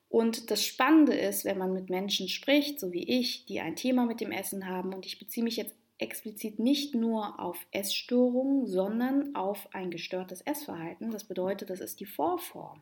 Und 0.10 0.52
das 0.52 0.66
Spannende 0.66 1.14
ist, 1.14 1.46
wenn 1.46 1.58
man 1.58 1.74
mit 1.74 1.90
Menschen 1.90 2.28
spricht, 2.28 2.80
so 2.80 2.92
wie 2.92 3.04
ich, 3.04 3.46
die 3.46 3.62
ein 3.62 3.76
Thema 3.76 4.06
mit 4.06 4.20
dem 4.20 4.32
Essen 4.32 4.68
haben, 4.68 4.94
und 4.94 5.06
ich 5.06 5.20
beziehe 5.20 5.44
mich 5.44 5.56
jetzt 5.56 5.76
explizit 6.02 6.60
nicht 6.60 6.96
nur 6.96 7.40
auf 7.40 7.66
Essstörungen, 7.72 8.66
sondern 8.66 9.36
auf 9.36 9.74
ein 9.74 9.92
gestörtes 9.92 10.42
Essverhalten. 10.42 11.12
Das 11.12 11.24
bedeutet, 11.24 11.70
das 11.70 11.80
ist 11.80 12.00
die 12.00 12.06
Vorform. 12.06 12.82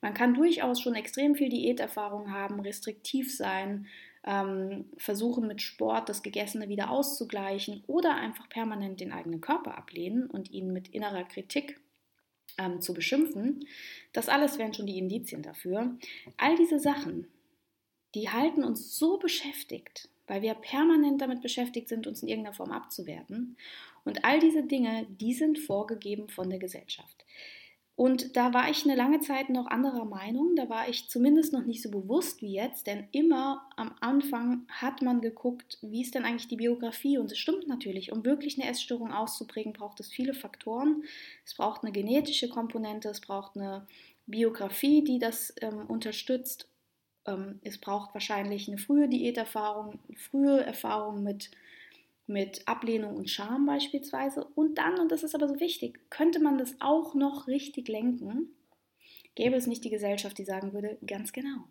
Man 0.00 0.14
kann 0.14 0.34
durchaus 0.34 0.80
schon 0.80 0.94
extrem 0.94 1.34
viel 1.34 1.48
Diäterfahrung 1.48 2.30
haben, 2.30 2.60
restriktiv 2.60 3.34
sein, 3.34 3.86
ähm, 4.26 4.86
versuchen 4.96 5.46
mit 5.46 5.62
Sport 5.62 6.08
das 6.08 6.22
Gegessene 6.22 6.68
wieder 6.68 6.90
auszugleichen 6.90 7.84
oder 7.86 8.14
einfach 8.14 8.48
permanent 8.48 9.00
den 9.00 9.12
eigenen 9.12 9.40
Körper 9.40 9.78
ablehnen 9.78 10.26
und 10.26 10.50
ihn 10.50 10.72
mit 10.72 10.88
innerer 10.88 11.24
Kritik 11.24 11.80
ähm, 12.58 12.80
zu 12.80 12.94
beschimpfen. 12.94 13.66
Das 14.12 14.28
alles 14.28 14.58
wären 14.58 14.74
schon 14.74 14.86
die 14.86 14.98
Indizien 14.98 15.42
dafür. 15.42 15.96
All 16.36 16.56
diese 16.56 16.80
Sachen, 16.80 17.26
die 18.14 18.30
halten 18.30 18.64
uns 18.64 18.98
so 18.98 19.18
beschäftigt, 19.18 20.08
weil 20.26 20.42
wir 20.42 20.54
permanent 20.54 21.20
damit 21.20 21.42
beschäftigt 21.42 21.88
sind, 21.88 22.06
uns 22.06 22.22
in 22.22 22.28
irgendeiner 22.28 22.54
Form 22.54 22.72
abzuwerten. 22.72 23.56
Und 24.04 24.24
all 24.24 24.38
diese 24.38 24.62
Dinge, 24.62 25.06
die 25.08 25.34
sind 25.34 25.58
vorgegeben 25.58 26.28
von 26.28 26.50
der 26.50 26.58
Gesellschaft. 26.58 27.24
Und 27.96 28.36
da 28.36 28.52
war 28.52 28.68
ich 28.68 28.84
eine 28.84 28.96
lange 28.96 29.20
Zeit 29.20 29.50
noch 29.50 29.68
anderer 29.68 30.04
Meinung, 30.04 30.56
da 30.56 30.68
war 30.68 30.88
ich 30.88 31.08
zumindest 31.08 31.52
noch 31.52 31.64
nicht 31.64 31.80
so 31.80 31.92
bewusst 31.92 32.42
wie 32.42 32.52
jetzt, 32.52 32.88
denn 32.88 33.06
immer 33.12 33.68
am 33.76 33.94
Anfang 34.00 34.66
hat 34.68 35.00
man 35.00 35.20
geguckt, 35.20 35.78
wie 35.80 36.02
ist 36.02 36.16
denn 36.16 36.24
eigentlich 36.24 36.48
die 36.48 36.56
Biografie 36.56 37.18
und 37.18 37.30
es 37.30 37.38
stimmt 37.38 37.68
natürlich, 37.68 38.10
um 38.10 38.24
wirklich 38.24 38.60
eine 38.60 38.68
Essstörung 38.68 39.12
auszuprägen, 39.12 39.72
braucht 39.72 40.00
es 40.00 40.08
viele 40.08 40.34
Faktoren. 40.34 41.04
Es 41.44 41.54
braucht 41.54 41.84
eine 41.84 41.92
genetische 41.92 42.48
Komponente, 42.48 43.10
es 43.10 43.20
braucht 43.20 43.56
eine 43.56 43.86
Biografie, 44.26 45.04
die 45.04 45.20
das 45.20 45.54
ähm, 45.60 45.86
unterstützt. 45.86 46.68
Ähm, 47.26 47.60
es 47.62 47.78
braucht 47.78 48.14
wahrscheinlich 48.14 48.68
eine 48.68 48.78
frühe 48.78 49.08
Diäterfahrung, 49.08 49.98
frühe 50.16 50.62
Erfahrung 50.62 51.22
mit 51.22 51.50
mit 52.26 52.66
Ablehnung 52.66 53.16
und 53.16 53.30
Scham 53.30 53.66
beispielsweise. 53.66 54.44
Und 54.54 54.78
dann, 54.78 54.98
und 54.98 55.12
das 55.12 55.22
ist 55.22 55.34
aber 55.34 55.48
so 55.48 55.60
wichtig, 55.60 56.00
könnte 56.10 56.40
man 56.40 56.58
das 56.58 56.74
auch 56.80 57.14
noch 57.14 57.46
richtig 57.46 57.88
lenken, 57.88 58.48
gäbe 59.34 59.56
es 59.56 59.66
nicht 59.66 59.84
die 59.84 59.90
Gesellschaft, 59.90 60.38
die 60.38 60.44
sagen 60.44 60.72
würde, 60.72 60.96
ganz 61.06 61.32
genau, 61.32 61.64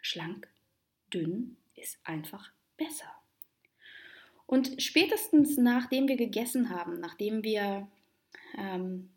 schlank, 0.00 0.48
dünn 1.12 1.56
ist 1.74 1.98
einfach 2.04 2.52
besser. 2.76 3.10
Und 4.46 4.82
spätestens 4.82 5.56
nachdem 5.56 6.08
wir 6.08 6.16
gegessen 6.16 6.70
haben, 6.70 7.00
nachdem 7.00 7.42
wir 7.42 7.88
ähm, 8.56 9.10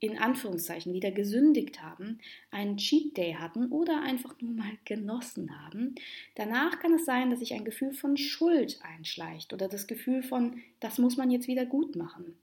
in 0.00 0.18
Anführungszeichen 0.18 0.92
wieder 0.92 1.10
gesündigt 1.10 1.82
haben, 1.82 2.18
einen 2.50 2.76
Cheat 2.76 3.16
Day 3.16 3.34
hatten 3.34 3.70
oder 3.70 4.02
einfach 4.02 4.40
nur 4.40 4.52
mal 4.52 4.72
genossen 4.84 5.50
haben. 5.64 5.94
Danach 6.34 6.78
kann 6.78 6.94
es 6.94 7.04
sein, 7.04 7.30
dass 7.30 7.40
sich 7.40 7.54
ein 7.54 7.64
Gefühl 7.64 7.92
von 7.92 8.16
Schuld 8.16 8.78
einschleicht 8.82 9.52
oder 9.52 9.68
das 9.68 9.86
Gefühl 9.86 10.22
von, 10.22 10.62
das 10.80 10.98
muss 10.98 11.16
man 11.16 11.30
jetzt 11.30 11.48
wieder 11.48 11.66
gut 11.66 11.96
machen. 11.96 12.38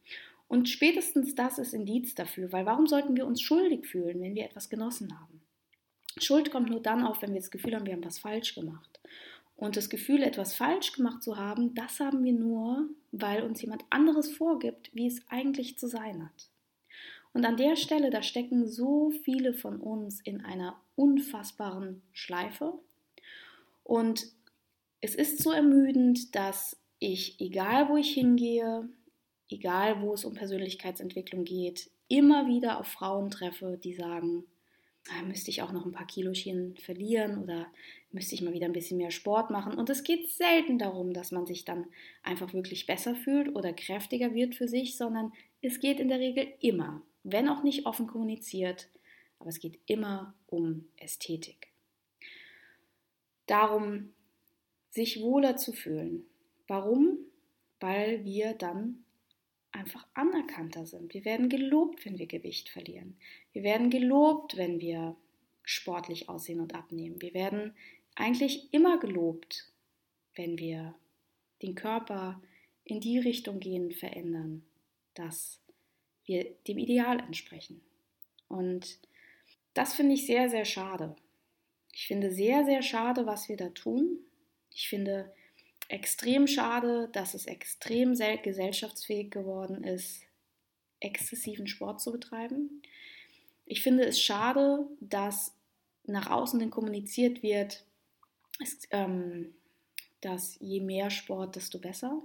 Und 0.48 0.70
spätestens 0.70 1.34
das 1.34 1.58
ist 1.58 1.74
Indiz 1.74 2.14
dafür, 2.14 2.52
weil 2.52 2.66
warum 2.66 2.86
sollten 2.86 3.16
wir 3.16 3.26
uns 3.26 3.42
schuldig 3.42 3.88
fühlen, 3.88 4.22
wenn 4.22 4.36
wir 4.36 4.46
etwas 4.46 4.70
genossen 4.70 5.20
haben? 5.20 5.42
Schuld 6.18 6.52
kommt 6.52 6.70
nur 6.70 6.82
dann 6.82 7.04
auf, 7.04 7.22
wenn 7.22 7.34
wir 7.34 7.40
das 7.40 7.50
Gefühl 7.50 7.76
haben, 7.76 7.88
wir 7.88 7.94
haben 7.94 8.06
was 8.06 8.20
falsch 8.20 8.54
gemacht. 8.54 9.00
Und 9.56 9.78
das 9.78 9.90
Gefühl, 9.90 10.22
etwas 10.22 10.56
falsch 10.56 10.94
gemacht 10.94 11.24
zu 11.24 11.38
haben, 11.38 11.74
das 11.74 12.00
haben 12.00 12.24
wir 12.24 12.34
nur, 12.34 12.90
weil 13.12 13.44
uns 13.44 13.62
jemand 13.62 13.84
anderes 13.90 14.32
vorgibt, 14.32 14.92
wie 14.94 15.08
es 15.08 15.22
eigentlich 15.28 15.78
zu 15.78 15.88
sein 15.88 16.24
hat. 16.24 16.50
Und 17.34 17.46
an 17.46 17.58
der 17.58 17.76
Stelle, 17.76 18.12
da 18.12 18.22
stecken 18.22 18.68
so 18.68 19.10
viele 19.10 19.54
von 19.54 19.80
uns 19.80 20.22
in 20.22 20.46
einer 20.46 20.80
unfassbaren 20.96 22.04
Schleife. 22.12 22.74
Und 23.84 24.28
es 25.02 25.16
ist 25.16 25.42
so 25.42 25.52
ermüdend, 25.52 26.36
dass 26.36 26.80
ich, 27.00 27.42
egal 27.42 27.90
wo 27.90 27.98
ich 27.98 28.14
hingehe, 28.14 28.88
egal 29.50 30.02
wo 30.02 30.14
es 30.14 30.26
um 30.26 30.36
Persönlichkeitsentwicklung 30.36 31.44
geht, 31.44 31.90
immer 32.08 32.48
wieder 32.48 32.80
auf 32.80 32.88
Frauen 32.88 33.32
treffe, 33.32 33.80
die 33.84 33.94
sagen, 33.94 34.46
ah, 35.10 35.24
müsste 35.24 35.50
ich 35.50 35.64
auch 35.64 35.72
noch 35.72 35.86
ein 35.86 35.92
paar 35.92 36.08
Kilochen 36.08 36.78
verlieren 36.78 37.40
oder 37.40 37.66
müsste 38.12 38.36
ich 38.36 38.44
mal 38.44 38.54
wieder 38.54 38.68
ein 38.68 38.74
bisschen 38.74 38.98
mehr 38.98 39.12
Sport 39.12 39.50
machen. 39.50 39.74
Und 39.74 39.90
es 39.90 40.04
geht 40.04 40.30
selten 40.30 40.78
darum, 40.78 41.14
dass 41.14 41.32
man 41.32 41.48
sich 41.48 41.66
dann 41.66 41.88
einfach 42.22 42.54
wirklich 42.54 42.86
besser 42.86 43.16
fühlt 43.16 43.56
oder 43.56 43.74
kräftiger 43.74 44.36
wird 44.36 44.54
für 44.54 44.68
sich, 44.68 44.96
sondern 44.96 45.34
es 45.62 45.80
geht 45.80 46.00
in 46.00 46.10
der 46.10 46.20
Regel 46.20 46.54
immer 46.62 47.02
wenn 47.24 47.50
auch 47.50 47.64
nicht 47.64 47.86
offen 47.86 48.08
kommuniziert, 48.08 48.90
aber 49.40 49.50
es 49.50 49.60
geht 49.60 49.80
immer 49.86 50.34
um 50.48 50.88
Ästhetik. 50.98 51.68
Darum, 53.46 54.14
sich 54.90 55.22
wohler 55.22 55.58
zu 55.58 55.74
fühlen. 55.74 56.26
Warum? 56.68 57.18
Weil 57.80 58.24
wir 58.24 58.54
dann 58.54 59.04
einfach 59.72 60.06
anerkannter 60.14 60.86
sind. 60.86 61.14
Wir 61.14 61.26
werden 61.26 61.50
gelobt, 61.50 62.06
wenn 62.06 62.20
wir 62.20 62.28
Gewicht 62.28 62.70
verlieren. 62.70 63.18
Wir 63.52 63.64
werden 63.64 63.90
gelobt, 63.90 64.56
wenn 64.56 64.80
wir 64.80 65.16
sportlich 65.64 66.30
aussehen 66.30 66.60
und 66.60 66.76
abnehmen. 66.76 67.22
Wir 67.22 67.34
werden 67.34 67.74
eigentlich 68.16 68.72
immer 68.72 69.00
gelobt, 69.00 69.72
wenn 70.36 70.58
wir 70.60 70.94
den 71.62 71.76
Körper 71.76 72.42
in 72.84 73.00
die 73.00 73.18
Richtung 73.18 73.60
gehen, 73.60 73.92
verändern, 73.92 74.64
dass 75.16 75.63
wir 76.26 76.46
dem 76.68 76.78
Ideal 76.78 77.20
entsprechen. 77.20 77.82
Und 78.48 79.00
das 79.74 79.94
finde 79.94 80.14
ich 80.14 80.26
sehr, 80.26 80.50
sehr 80.50 80.66
schade. 80.66 81.16
Ich 81.92 82.08
finde 82.08 82.32
sehr, 82.32 82.66
sehr 82.66 82.82
schade, 82.82 83.26
was 83.26 83.50
wir 83.50 83.58
da 83.58 83.70
tun. 83.70 84.20
Ich 84.72 84.90
finde 84.90 85.32
extrem 85.90 86.48
schade, 86.48 87.10
dass 87.14 87.34
es 87.34 87.46
extrem 87.46 88.16
gesellschaftsfähig 88.16 89.30
geworden 89.30 89.84
ist, 89.84 90.22
exzessiven 91.00 91.68
Sport 91.68 92.02
zu 92.02 92.12
betreiben. 92.12 92.82
Ich 93.66 93.82
finde 93.82 94.06
es 94.06 94.20
schade, 94.20 94.88
dass 95.00 95.54
nach 96.06 96.30
außen 96.30 96.60
hin 96.60 96.70
kommuniziert 96.70 97.44
wird, 97.44 97.86
ähm, 98.92 99.54
dass 100.22 100.58
je 100.60 100.82
mehr 100.82 101.10
Sport, 101.10 101.56
desto 101.56 101.80
besser. 101.80 102.22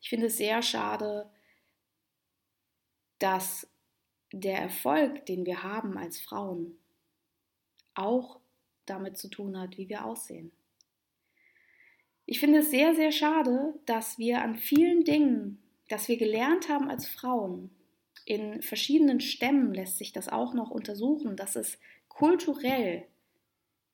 Ich 0.00 0.08
finde 0.08 0.26
es 0.26 0.36
sehr 0.36 0.62
schade, 0.62 1.30
dass 3.18 3.68
der 4.32 4.58
Erfolg, 4.58 5.26
den 5.26 5.46
wir 5.46 5.62
haben 5.62 5.96
als 5.96 6.20
Frauen, 6.20 6.78
auch 7.94 8.40
damit 8.86 9.16
zu 9.16 9.28
tun 9.28 9.58
hat, 9.58 9.76
wie 9.76 9.88
wir 9.88 10.04
aussehen. 10.04 10.52
Ich 12.26 12.40
finde 12.40 12.58
es 12.58 12.70
sehr, 12.70 12.94
sehr 12.94 13.10
schade, 13.10 13.74
dass 13.86 14.18
wir 14.18 14.42
an 14.42 14.56
vielen 14.56 15.04
Dingen, 15.04 15.62
dass 15.88 16.08
wir 16.08 16.18
gelernt 16.18 16.68
haben 16.68 16.90
als 16.90 17.06
Frauen, 17.06 17.70
in 18.28 18.60
verschiedenen 18.60 19.20
Stämmen 19.20 19.72
lässt 19.72 19.96
sich 19.96 20.12
das 20.12 20.28
auch 20.28 20.52
noch 20.52 20.70
untersuchen, 20.70 21.34
dass 21.34 21.56
es 21.56 21.78
kulturell 22.08 23.06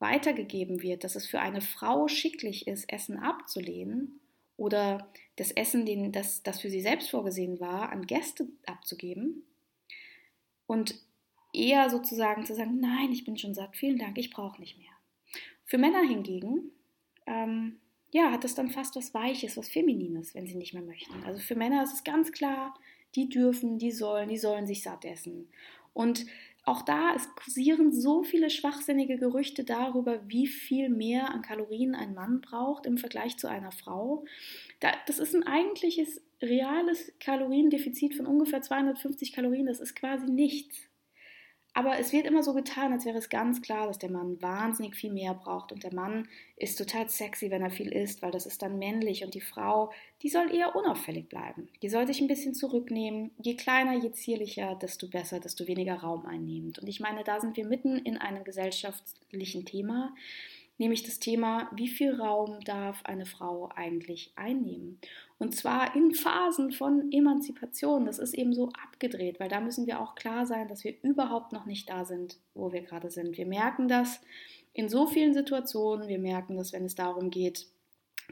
weitergegeben 0.00 0.82
wird, 0.82 1.04
dass 1.04 1.14
es 1.14 1.26
für 1.28 1.38
eine 1.38 1.60
Frau 1.60 2.08
schicklich 2.08 2.66
ist, 2.66 2.92
Essen 2.92 3.16
abzulehnen 3.16 4.20
oder 4.56 5.08
das 5.36 5.50
Essen, 5.50 5.84
den, 5.84 6.12
das, 6.12 6.42
das 6.42 6.60
für 6.60 6.70
sie 6.70 6.80
selbst 6.80 7.10
vorgesehen 7.10 7.60
war, 7.60 7.90
an 7.90 8.06
Gäste 8.06 8.48
abzugeben 8.66 9.44
und 10.66 10.94
eher 11.52 11.90
sozusagen 11.90 12.44
zu 12.44 12.54
sagen, 12.54 12.80
nein, 12.80 13.12
ich 13.12 13.24
bin 13.24 13.36
schon 13.36 13.54
satt, 13.54 13.76
vielen 13.76 13.98
Dank, 13.98 14.18
ich 14.18 14.30
brauche 14.30 14.60
nicht 14.60 14.78
mehr. 14.78 14.88
Für 15.64 15.78
Männer 15.78 16.02
hingegen, 16.02 16.72
ähm, 17.26 17.80
ja, 18.10 18.30
hat 18.30 18.44
das 18.44 18.54
dann 18.54 18.70
fast 18.70 18.94
was 18.96 19.12
Weiches, 19.14 19.56
was 19.56 19.68
Feminines, 19.68 20.34
wenn 20.34 20.46
sie 20.46 20.54
nicht 20.54 20.74
mehr 20.74 20.82
möchten. 20.82 21.24
Also 21.24 21.40
für 21.40 21.56
Männer 21.56 21.82
ist 21.82 21.94
es 21.94 22.04
ganz 22.04 22.32
klar, 22.32 22.74
die 23.14 23.28
dürfen, 23.28 23.78
die 23.78 23.92
sollen, 23.92 24.28
die 24.28 24.38
sollen 24.38 24.66
sich 24.66 24.82
satt 24.82 25.04
essen. 25.04 25.48
Und 25.92 26.26
auch 26.64 26.82
da, 26.82 27.14
es 27.14 27.28
kursieren 27.34 27.92
so 27.92 28.22
viele 28.22 28.48
schwachsinnige 28.48 29.18
Gerüchte 29.18 29.64
darüber, 29.64 30.20
wie 30.28 30.46
viel 30.46 30.88
mehr 30.88 31.30
an 31.30 31.42
Kalorien 31.42 31.94
ein 31.94 32.14
Mann 32.14 32.40
braucht 32.40 32.86
im 32.86 32.98
Vergleich 32.98 33.36
zu 33.36 33.48
einer 33.48 33.72
Frau. 33.72 34.24
das 35.06 35.18
ist 35.18 35.34
ein 35.34 35.46
eigentliches 35.46 36.22
reales 36.40 37.12
Kaloriendefizit 37.20 38.14
von 38.14 38.26
ungefähr 38.26 38.62
250 38.62 39.32
Kalorien. 39.32 39.66
Das 39.66 39.80
ist 39.80 39.94
quasi 39.94 40.26
nichts. 40.26 40.88
Aber 41.76 41.98
es 41.98 42.12
wird 42.12 42.24
immer 42.24 42.44
so 42.44 42.54
getan, 42.54 42.92
als 42.92 43.04
wäre 43.04 43.18
es 43.18 43.28
ganz 43.28 43.60
klar, 43.60 43.88
dass 43.88 43.98
der 43.98 44.10
Mann 44.10 44.40
wahnsinnig 44.40 44.94
viel 44.94 45.12
mehr 45.12 45.34
braucht. 45.34 45.72
Und 45.72 45.82
der 45.82 45.92
Mann 45.92 46.28
ist 46.56 46.78
total 46.78 47.08
sexy, 47.08 47.50
wenn 47.50 47.62
er 47.62 47.70
viel 47.70 47.92
isst, 47.92 48.22
weil 48.22 48.30
das 48.30 48.46
ist 48.46 48.62
dann 48.62 48.78
männlich. 48.78 49.24
Und 49.24 49.34
die 49.34 49.40
Frau, 49.40 49.90
die 50.22 50.28
soll 50.28 50.54
eher 50.54 50.76
unauffällig 50.76 51.28
bleiben. 51.28 51.68
Die 51.82 51.88
soll 51.88 52.06
sich 52.06 52.20
ein 52.20 52.28
bisschen 52.28 52.54
zurücknehmen. 52.54 53.32
Je 53.42 53.56
kleiner, 53.56 53.94
je 53.94 54.12
zierlicher, 54.12 54.76
desto 54.76 55.08
besser, 55.08 55.40
desto 55.40 55.66
weniger 55.66 55.96
Raum 55.96 56.26
einnehmend. 56.26 56.78
Und 56.78 56.86
ich 56.86 57.00
meine, 57.00 57.24
da 57.24 57.40
sind 57.40 57.56
wir 57.56 57.66
mitten 57.66 57.98
in 57.98 58.18
einem 58.18 58.44
gesellschaftlichen 58.44 59.64
Thema, 59.64 60.14
nämlich 60.78 61.02
das 61.02 61.18
Thema, 61.18 61.70
wie 61.74 61.88
viel 61.88 62.14
Raum 62.14 62.60
darf 62.64 63.04
eine 63.04 63.26
Frau 63.26 63.68
eigentlich 63.74 64.32
einnehmen? 64.36 64.98
Und 65.38 65.54
zwar 65.54 65.94
in 65.94 66.14
Phasen 66.14 66.72
von 66.72 67.10
Emanzipation. 67.12 68.06
Das 68.06 68.18
ist 68.18 68.34
eben 68.34 68.54
so 68.54 68.70
abgedreht, 68.70 69.40
weil 69.40 69.48
da 69.48 69.60
müssen 69.60 69.86
wir 69.86 70.00
auch 70.00 70.14
klar 70.14 70.46
sein, 70.46 70.68
dass 70.68 70.84
wir 70.84 70.94
überhaupt 71.02 71.52
noch 71.52 71.66
nicht 71.66 71.88
da 71.88 72.04
sind, 72.04 72.38
wo 72.54 72.72
wir 72.72 72.82
gerade 72.82 73.10
sind. 73.10 73.36
Wir 73.36 73.46
merken 73.46 73.88
das 73.88 74.20
in 74.72 74.88
so 74.88 75.06
vielen 75.06 75.34
Situationen. 75.34 76.08
Wir 76.08 76.18
merken 76.18 76.56
das, 76.56 76.72
wenn 76.72 76.84
es 76.84 76.94
darum 76.94 77.30
geht, 77.30 77.66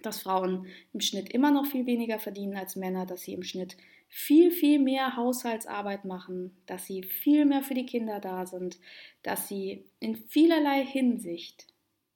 dass 0.03 0.21
Frauen 0.21 0.67
im 0.93 1.01
Schnitt 1.01 1.31
immer 1.31 1.51
noch 1.51 1.67
viel 1.67 1.87
weniger 1.87 2.19
verdienen 2.19 2.57
als 2.57 2.77
Männer, 2.77 3.07
dass 3.07 3.23
sie 3.23 3.35
im 3.35 3.43
Schnitt 3.43 3.77
viel, 4.09 4.51
viel 4.51 4.79
mehr 4.79 5.17
Haushaltsarbeit 5.17 6.05
machen, 6.05 6.55
dass 6.67 6.87
sie 6.87 7.03
viel 7.03 7.47
mehr 7.47 7.63
für 7.63 7.75
die 7.75 7.87
Kinder 7.87 8.21
da 8.21 8.47
sind, 8.47 8.79
dass 9.23 9.49
sie 9.49 9.85
in 10.01 10.17
vielerlei 10.17 10.85
Hinsicht 10.85 11.72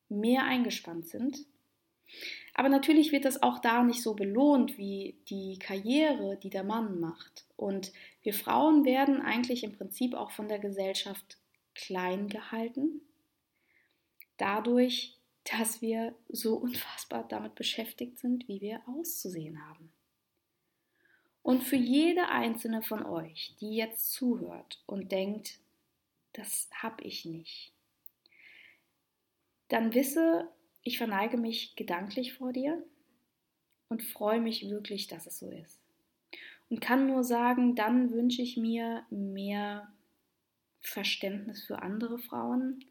mehr 0.09 0.45
eingespannt 0.45 1.09
sind. 1.09 1.47
Aber 2.55 2.69
natürlich 2.69 3.12
wird 3.12 3.25
das 3.25 3.42
auch 3.42 3.59
da 3.59 3.83
nicht 3.83 4.03
so 4.03 4.14
belohnt 4.14 4.79
wie 4.79 5.16
die 5.29 5.59
Karriere, 5.59 6.38
die 6.42 6.51
der 6.51 6.64
Mann 6.64 7.01
macht. 7.01 7.45
Und 7.57 7.92
wir 8.23 8.33
Frauen 8.33 8.85
werden 8.85 9.21
eigentlich 9.21 9.62
im 9.62 9.77
Prinzip 9.77 10.14
auch 10.14 10.31
von 10.31 10.49
der 10.49 10.59
Gesellschaft 10.59 11.38
klein 11.75 12.29
gehalten, 12.29 13.03
dadurch, 14.38 15.16
dass 15.45 15.83
wir 15.83 16.14
so 16.29 16.57
unfassbar 16.57 17.27
damit 17.29 17.55
beschäftigt 17.55 18.19
sind, 18.19 18.49
wie 18.49 18.61
wir 18.61 18.81
auszusehen 18.88 19.64
haben. 19.69 19.92
Und 21.42 21.62
für 21.62 21.77
jede 21.77 22.29
einzelne 22.29 22.83
von 22.83 23.05
euch, 23.05 23.55
die 23.61 23.77
jetzt 23.77 24.12
zuhört 24.12 24.83
und 24.87 25.12
denkt, 25.12 25.61
das 26.33 26.69
habe 26.73 27.05
ich 27.05 27.25
nicht, 27.25 27.73
dann 29.68 29.94
wisse, 29.94 30.48
ich 30.83 30.98
verneige 30.98 31.37
mich 31.37 31.74
gedanklich 31.76 32.35
vor 32.35 32.52
dir 32.52 32.83
und 33.88 34.02
freue 34.02 34.40
mich 34.40 34.68
wirklich, 34.68 35.09
dass 35.09 35.26
es 35.26 35.38
so 35.38 35.50
ist. 35.50 35.81
Und 36.68 36.81
kann 36.81 37.07
nur 37.07 37.24
sagen, 37.24 37.74
dann 37.74 38.11
wünsche 38.11 38.42
ich 38.42 38.57
mir 38.57 39.05
mehr 39.11 39.92
Verständnis 40.81 41.64
für 41.64 41.83
andere 41.83 42.18
Frauen, 42.18 42.85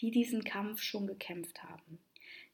die 0.00 0.10
diesen 0.10 0.44
Kampf 0.44 0.82
schon 0.82 1.06
gekämpft 1.06 1.62
haben. 1.62 1.98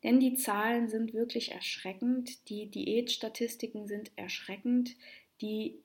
Denn 0.03 0.21
die 0.21 0.35
Zahlen 0.35 0.89
sind 0.89 1.13
wirklich 1.15 1.53
erschreckend, 1.53 2.49
die 2.49 2.67
Diätstatistiken 2.71 3.87
sind 3.87 4.11
erschreckend, 4.17 4.97
die 5.41 5.79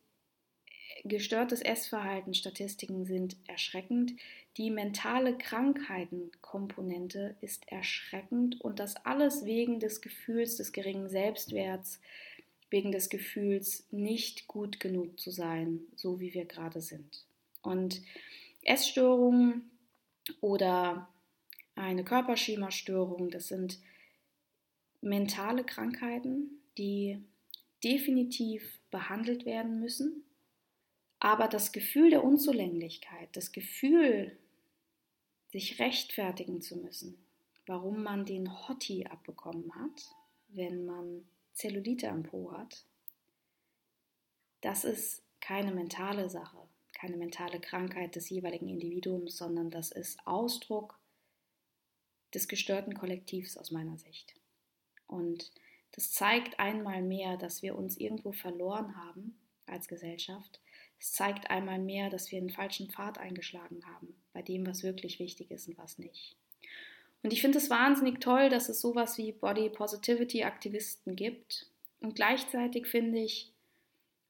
gestörtes 1.03 1.61
Essverhalten 1.61 2.33
Statistiken 2.33 3.05
sind 3.05 3.37
erschreckend, 3.47 4.13
die 4.57 4.71
mentale 4.71 5.37
Krankheitenkomponente 5.37 7.35
ist 7.41 7.71
erschreckend 7.71 8.59
und 8.59 8.79
das 8.79 8.95
alles 9.05 9.45
wegen 9.45 9.79
des 9.79 10.01
Gefühls 10.01 10.57
des 10.57 10.71
geringen 10.71 11.09
Selbstwerts, 11.09 11.99
wegen 12.71 12.91
des 12.91 13.09
Gefühls 13.09 13.85
nicht 13.91 14.47
gut 14.47 14.79
genug 14.79 15.19
zu 15.19 15.29
sein, 15.29 15.81
so 15.95 16.19
wie 16.19 16.33
wir 16.33 16.45
gerade 16.45 16.81
sind. 16.81 17.23
Und 17.61 18.01
Essstörungen 18.63 19.69
oder 20.41 21.07
eine 21.75 22.03
Körperschemastörung, 22.03 23.29
das 23.29 23.49
sind 23.49 23.77
mentale 25.01 25.63
Krankheiten, 25.63 26.63
die 26.79 27.21
definitiv 27.83 28.79
behandelt 28.89 29.45
werden 29.45 29.79
müssen. 29.79 30.23
Aber 31.19 31.47
das 31.47 31.71
Gefühl 31.71 32.09
der 32.09 32.23
Unzulänglichkeit, 32.23 33.29
das 33.33 33.51
Gefühl, 33.51 34.35
sich 35.57 35.79
rechtfertigen 35.79 36.61
zu 36.61 36.77
müssen, 36.77 37.17
warum 37.65 38.03
man 38.03 38.25
den 38.25 38.67
Hottie 38.67 39.07
abbekommen 39.07 39.73
hat, 39.73 40.15
wenn 40.49 40.85
man 40.85 41.27
Zellulite 41.53 42.11
am 42.11 42.21
Po 42.21 42.51
hat, 42.51 42.85
das 44.61 44.83
ist 44.83 45.23
keine 45.41 45.73
mentale 45.73 46.29
Sache, 46.29 46.59
keine 46.93 47.17
mentale 47.17 47.59
Krankheit 47.59 48.15
des 48.15 48.29
jeweiligen 48.29 48.69
Individuums, 48.69 49.35
sondern 49.35 49.71
das 49.71 49.91
ist 49.91 50.19
Ausdruck 50.27 50.99
des 52.35 52.47
gestörten 52.47 52.93
Kollektivs 52.93 53.57
aus 53.57 53.71
meiner 53.71 53.97
Sicht. 53.97 54.35
Und 55.07 55.51
das 55.93 56.11
zeigt 56.11 56.59
einmal 56.59 57.01
mehr, 57.01 57.35
dass 57.35 57.63
wir 57.63 57.75
uns 57.75 57.97
irgendwo 57.97 58.31
verloren 58.31 58.95
haben 58.95 59.39
als 59.65 59.87
Gesellschaft. 59.87 60.61
Es 60.99 61.11
zeigt 61.11 61.49
einmal 61.49 61.79
mehr, 61.79 62.09
dass 62.09 62.31
wir 62.31 62.39
einen 62.39 62.49
falschen 62.49 62.89
Pfad 62.89 63.17
eingeschlagen 63.17 63.85
haben, 63.85 64.15
bei 64.33 64.41
dem, 64.41 64.65
was 64.65 64.83
wirklich 64.83 65.19
wichtig 65.19 65.51
ist 65.51 65.67
und 65.67 65.77
was 65.77 65.99
nicht. 65.99 66.35
Und 67.23 67.33
ich 67.33 67.41
finde 67.41 67.57
es 67.57 67.69
wahnsinnig 67.69 68.19
toll, 68.19 68.49
dass 68.49 68.69
es 68.69 68.81
sowas 68.81 69.17
wie 69.17 69.31
Body 69.31 69.69
Positivity 69.69 70.43
Aktivisten 70.43 71.15
gibt. 71.15 71.67
Und 71.99 72.15
gleichzeitig 72.15 72.87
finde 72.87 73.19
ich, 73.19 73.51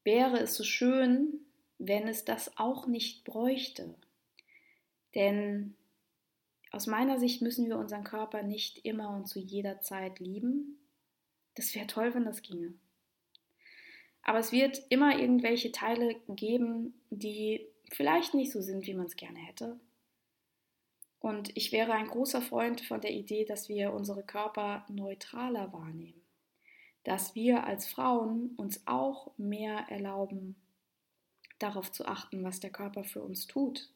wäre 0.04 0.40
es 0.40 0.56
so 0.56 0.64
schön, 0.64 1.42
wenn 1.80 2.08
es 2.08 2.26
das 2.26 2.58
auch 2.58 2.88
nicht 2.88 3.24
bräuchte. 3.24 3.94
Denn 5.16 5.76
aus 6.72 6.88
meiner 6.88 7.20
Sicht 7.20 7.42
müssen 7.42 7.68
wir 7.68 7.78
unseren 7.78 8.04
Körper 8.04 8.44
nicht 8.44 8.86
immer 8.86 9.16
und 9.16 9.28
zu 9.28 9.40
jeder 9.40 9.82
Zeit 9.82 10.20
lieben. 10.20 10.80
Das 11.56 11.74
wäre 11.76 11.88
toll, 11.88 12.14
wenn 12.14 12.26
das 12.26 12.42
ginge. 12.42 12.74
Aber 14.28 14.40
es 14.40 14.52
wird 14.52 14.84
immer 14.90 15.18
irgendwelche 15.18 15.72
Teile 15.72 16.16
geben, 16.28 16.94
die 17.10 17.66
vielleicht 17.94 18.34
nicht 18.34 18.52
so 18.52 18.62
sind, 18.62 18.86
wie 18.86 18.94
man 18.94 19.06
es 19.06 19.16
gerne 19.16 19.40
hätte. 19.40 19.80
Und 21.20 21.56
ich 21.56 21.72
wäre 21.72 21.94
ein 21.94 22.08
großer 22.08 22.42
Freund 22.42 22.82
von 22.82 23.00
der 23.00 23.14
Idee, 23.14 23.46
dass 23.46 23.70
wir 23.70 23.94
unsere 23.94 24.24
Körper 24.24 24.86
neutraler 24.90 25.72
wahrnehmen. 25.72 26.22
Dass 27.06 27.36
wir 27.36 27.64
als 27.64 27.88
Frauen 27.88 28.54
uns 28.58 28.86
auch 28.86 29.32
mehr 29.38 29.86
erlauben, 29.88 30.58
darauf 31.58 31.90
zu 31.94 32.06
achten, 32.06 32.44
was 32.44 32.60
der 32.60 32.70
Körper 32.70 33.06
für 33.06 33.24
uns 33.24 33.48
tut, 33.48 33.90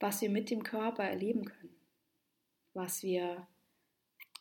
was 0.00 0.20
wir 0.22 0.28
mit 0.28 0.50
dem 0.50 0.64
Körper 0.64 1.04
erleben 1.04 1.44
können, 1.44 1.76
was 2.74 3.04
wir 3.04 3.46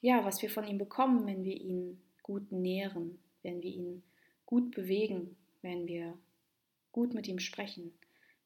ja, 0.02 0.26
was 0.26 0.41
wir 0.41 0.50
von 0.50 0.65
ihm 0.65 0.80
bekommen, 0.80 1.28
wenn 1.28 1.44
wir 1.44 1.56
ihn 1.56 2.02
gut 2.24 2.52
nähren, 2.52 3.20
wenn 3.44 3.62
wir 3.62 3.72
ihn 3.72 4.04
gut 4.46 4.72
bewegen, 4.72 5.36
wenn 5.62 5.88
wir 5.88 6.18
gut 6.92 7.14
mit 7.14 7.28
ihm 7.28 7.40
sprechen, 7.40 7.94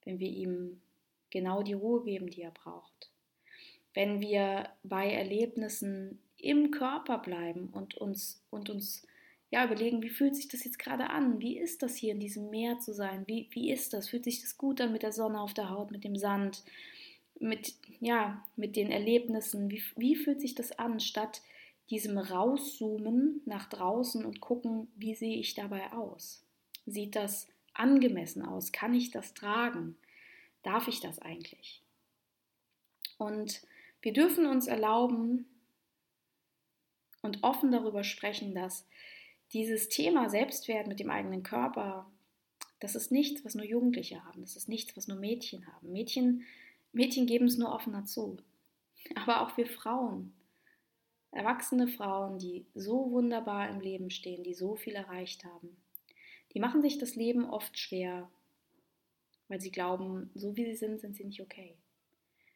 wenn 0.06 0.20
wir 0.20 0.30
ihm 0.30 0.82
genau 1.30 1.62
die 1.62 1.74
Ruhe 1.74 2.04
geben, 2.04 2.30
die 2.30 2.42
er 2.42 2.52
braucht. 2.52 3.12
Wenn 3.94 4.22
wir 4.22 4.70
bei 4.84 5.12
Erlebnissen 5.12 6.20
im 6.38 6.72
Körper 6.72 7.18
bleiben 7.18 7.70
und 7.72 7.96
uns, 7.96 8.42
und 8.50 8.70
uns 8.70 9.06
ja, 9.52 9.66
überlegen, 9.66 10.04
wie 10.04 10.10
fühlt 10.10 10.36
sich 10.36 10.48
das 10.48 10.64
jetzt 10.64 10.78
gerade 10.78 11.10
an? 11.10 11.42
Wie 11.42 11.58
ist 11.58 11.82
das 11.82 11.96
hier 11.96 12.14
in 12.14 12.20
diesem 12.20 12.50
Meer 12.50 12.80
zu 12.80 12.94
sein? 12.94 13.24
Wie, 13.28 13.48
wie 13.52 13.72
ist 13.72 13.94
das? 13.94 14.10
Fühlt 14.10 14.24
sich 14.24 14.42
das 14.42 14.58
gut 14.58 14.80
an 14.80 14.92
mit 14.92 15.02
der 15.02 15.12
Sonne 15.12 15.42
auf 15.42 15.54
der 15.54 15.70
Haut, 15.70 15.92
mit 15.92 16.04
dem 16.04 16.16
Sand, 16.16 16.64
mit, 17.40 17.74
ja, 18.00 18.46
mit 18.56 18.76
den 18.76 18.92
Erlebnissen? 18.92 19.72
Wie, 19.72 19.82
wie 19.96 20.16
fühlt 20.16 20.40
sich 20.40 20.54
das 20.54 20.72
an, 20.78 21.00
statt 21.00 21.42
diesem 21.90 22.18
Rauszoomen 22.18 23.42
nach 23.46 23.68
draußen 23.68 24.26
und 24.26 24.42
gucken, 24.42 24.88
wie 24.96 25.16
sehe 25.16 25.38
ich 25.38 25.56
dabei 25.56 25.92
aus? 25.92 26.44
Sieht 26.86 27.16
das 27.16 27.48
angemessen 27.74 28.44
aus? 28.44 28.72
Kann 28.72 28.94
ich 28.94 29.12
das 29.12 29.34
tragen? 29.34 29.98
Darf 30.64 30.88
ich 30.88 31.00
das 31.00 31.20
eigentlich? 31.20 31.82
Und 33.18 33.62
wir 34.02 34.14
dürfen 34.14 34.46
uns 34.46 34.68
erlauben 34.68 35.46
und 37.22 37.44
offen 37.44 37.72
darüber 37.72 38.04
sprechen, 38.04 38.54
dass 38.54 38.88
dieses 39.52 39.90
Thema 39.90 40.30
Selbstwert 40.30 40.88
mit 40.88 41.00
dem 41.00 41.10
eigenen 41.10 41.44
Körper, 41.44 42.10
das 42.80 42.96
ist 42.96 43.12
nichts, 43.12 43.44
was 43.44 43.56
nur 43.56 43.66
Jugendliche 43.66 44.24
haben, 44.24 44.42
das 44.42 44.56
ist 44.56 44.70
nichts, 44.70 44.96
was 44.96 45.08
nur 45.08 45.18
Mädchen 45.18 45.66
haben. 45.74 45.92
Mädchen, 45.92 46.44
Mädchen 46.94 47.26
geben 47.26 47.46
es 47.46 47.58
nur 47.58 47.74
offener 47.74 48.06
zu. 48.06 48.38
Aber 49.16 49.42
auch 49.42 49.58
wir 49.58 49.66
Frauen 49.66 50.34
Erwachsene 51.32 51.88
Frauen, 51.88 52.40
die 52.40 52.66
so 52.74 53.12
wunderbar 53.12 53.70
im 53.70 53.80
Leben 53.80 54.10
stehen, 54.10 54.44
die 54.44 54.56
so 54.56 54.76
viel 54.76 54.96
erreicht 54.96 55.46
haben, 55.46 55.78
die 56.54 56.60
machen 56.60 56.82
sich 56.82 56.98
das 56.98 57.16
Leben 57.16 57.46
oft 57.46 57.78
schwer, 57.78 58.30
weil 59.48 59.62
sie 59.62 59.72
glauben, 59.72 60.32
so 60.34 60.56
wie 60.56 60.66
sie 60.66 60.76
sind, 60.76 61.00
sind 61.00 61.16
sie 61.16 61.26
nicht 61.26 61.42
okay. 61.42 61.78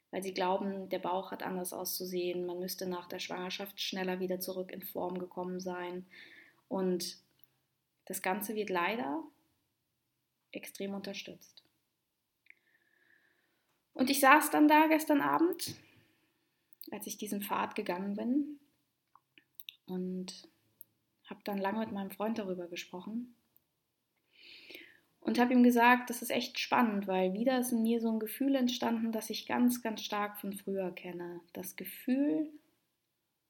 Weil 0.09 0.23
sie 0.23 0.33
glauben, 0.33 0.89
der 0.89 0.99
Bauch 0.99 1.31
hat 1.31 1.43
anders 1.43 1.73
auszusehen, 1.73 2.45
man 2.45 2.59
müsste 2.59 2.87
nach 2.87 3.07
der 3.07 3.19
Schwangerschaft 3.19 3.79
schneller 3.79 4.19
wieder 4.19 4.39
zurück 4.39 4.71
in 4.71 4.81
Form 4.81 5.19
gekommen 5.19 5.59
sein. 5.59 6.05
Und 6.67 7.17
das 8.05 8.21
Ganze 8.21 8.55
wird 8.55 8.69
leider 8.69 9.23
extrem 10.51 10.93
unterstützt. 10.93 11.63
Und 13.93 14.09
ich 14.09 14.19
saß 14.19 14.49
dann 14.49 14.67
da 14.67 14.87
gestern 14.87 15.21
Abend, 15.21 15.75
als 16.91 17.05
ich 17.07 17.17
diesen 17.17 17.41
Pfad 17.41 17.75
gegangen 17.75 18.15
bin 18.15 18.59
und 19.85 20.47
habe 21.25 21.41
dann 21.43 21.57
lange 21.57 21.79
mit 21.79 21.91
meinem 21.91 22.11
Freund 22.11 22.37
darüber 22.37 22.67
gesprochen 22.67 23.35
und 25.23 25.39
habe 25.39 25.53
ihm 25.53 25.63
gesagt, 25.63 26.09
das 26.09 26.21
ist 26.21 26.31
echt 26.31 26.59
spannend, 26.59 27.07
weil 27.07 27.33
wieder 27.33 27.59
ist 27.59 27.71
in 27.71 27.83
mir 27.83 28.01
so 28.01 28.11
ein 28.11 28.19
Gefühl 28.19 28.55
entstanden, 28.55 29.11
das 29.11 29.29
ich 29.29 29.45
ganz, 29.45 29.81
ganz 29.81 30.01
stark 30.01 30.39
von 30.39 30.53
früher 30.53 30.91
kenne. 30.91 31.39
Das 31.53 31.75
Gefühl, 31.75 32.49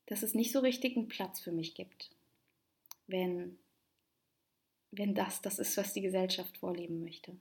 dass 0.06 0.22
es 0.22 0.36
nicht 0.36 0.52
so 0.52 0.60
richtig 0.60 0.96
einen 0.96 1.08
Platz 1.08 1.40
für 1.40 1.52
mich 1.52 1.74
gibt, 1.74 2.12
wenn, 3.08 3.58
wenn 4.92 5.16
das 5.16 5.42
das 5.42 5.58
ist, 5.58 5.76
was 5.76 5.94
die 5.94 6.02
Gesellschaft 6.02 6.58
vorleben 6.60 7.02
möchte. 7.02 7.36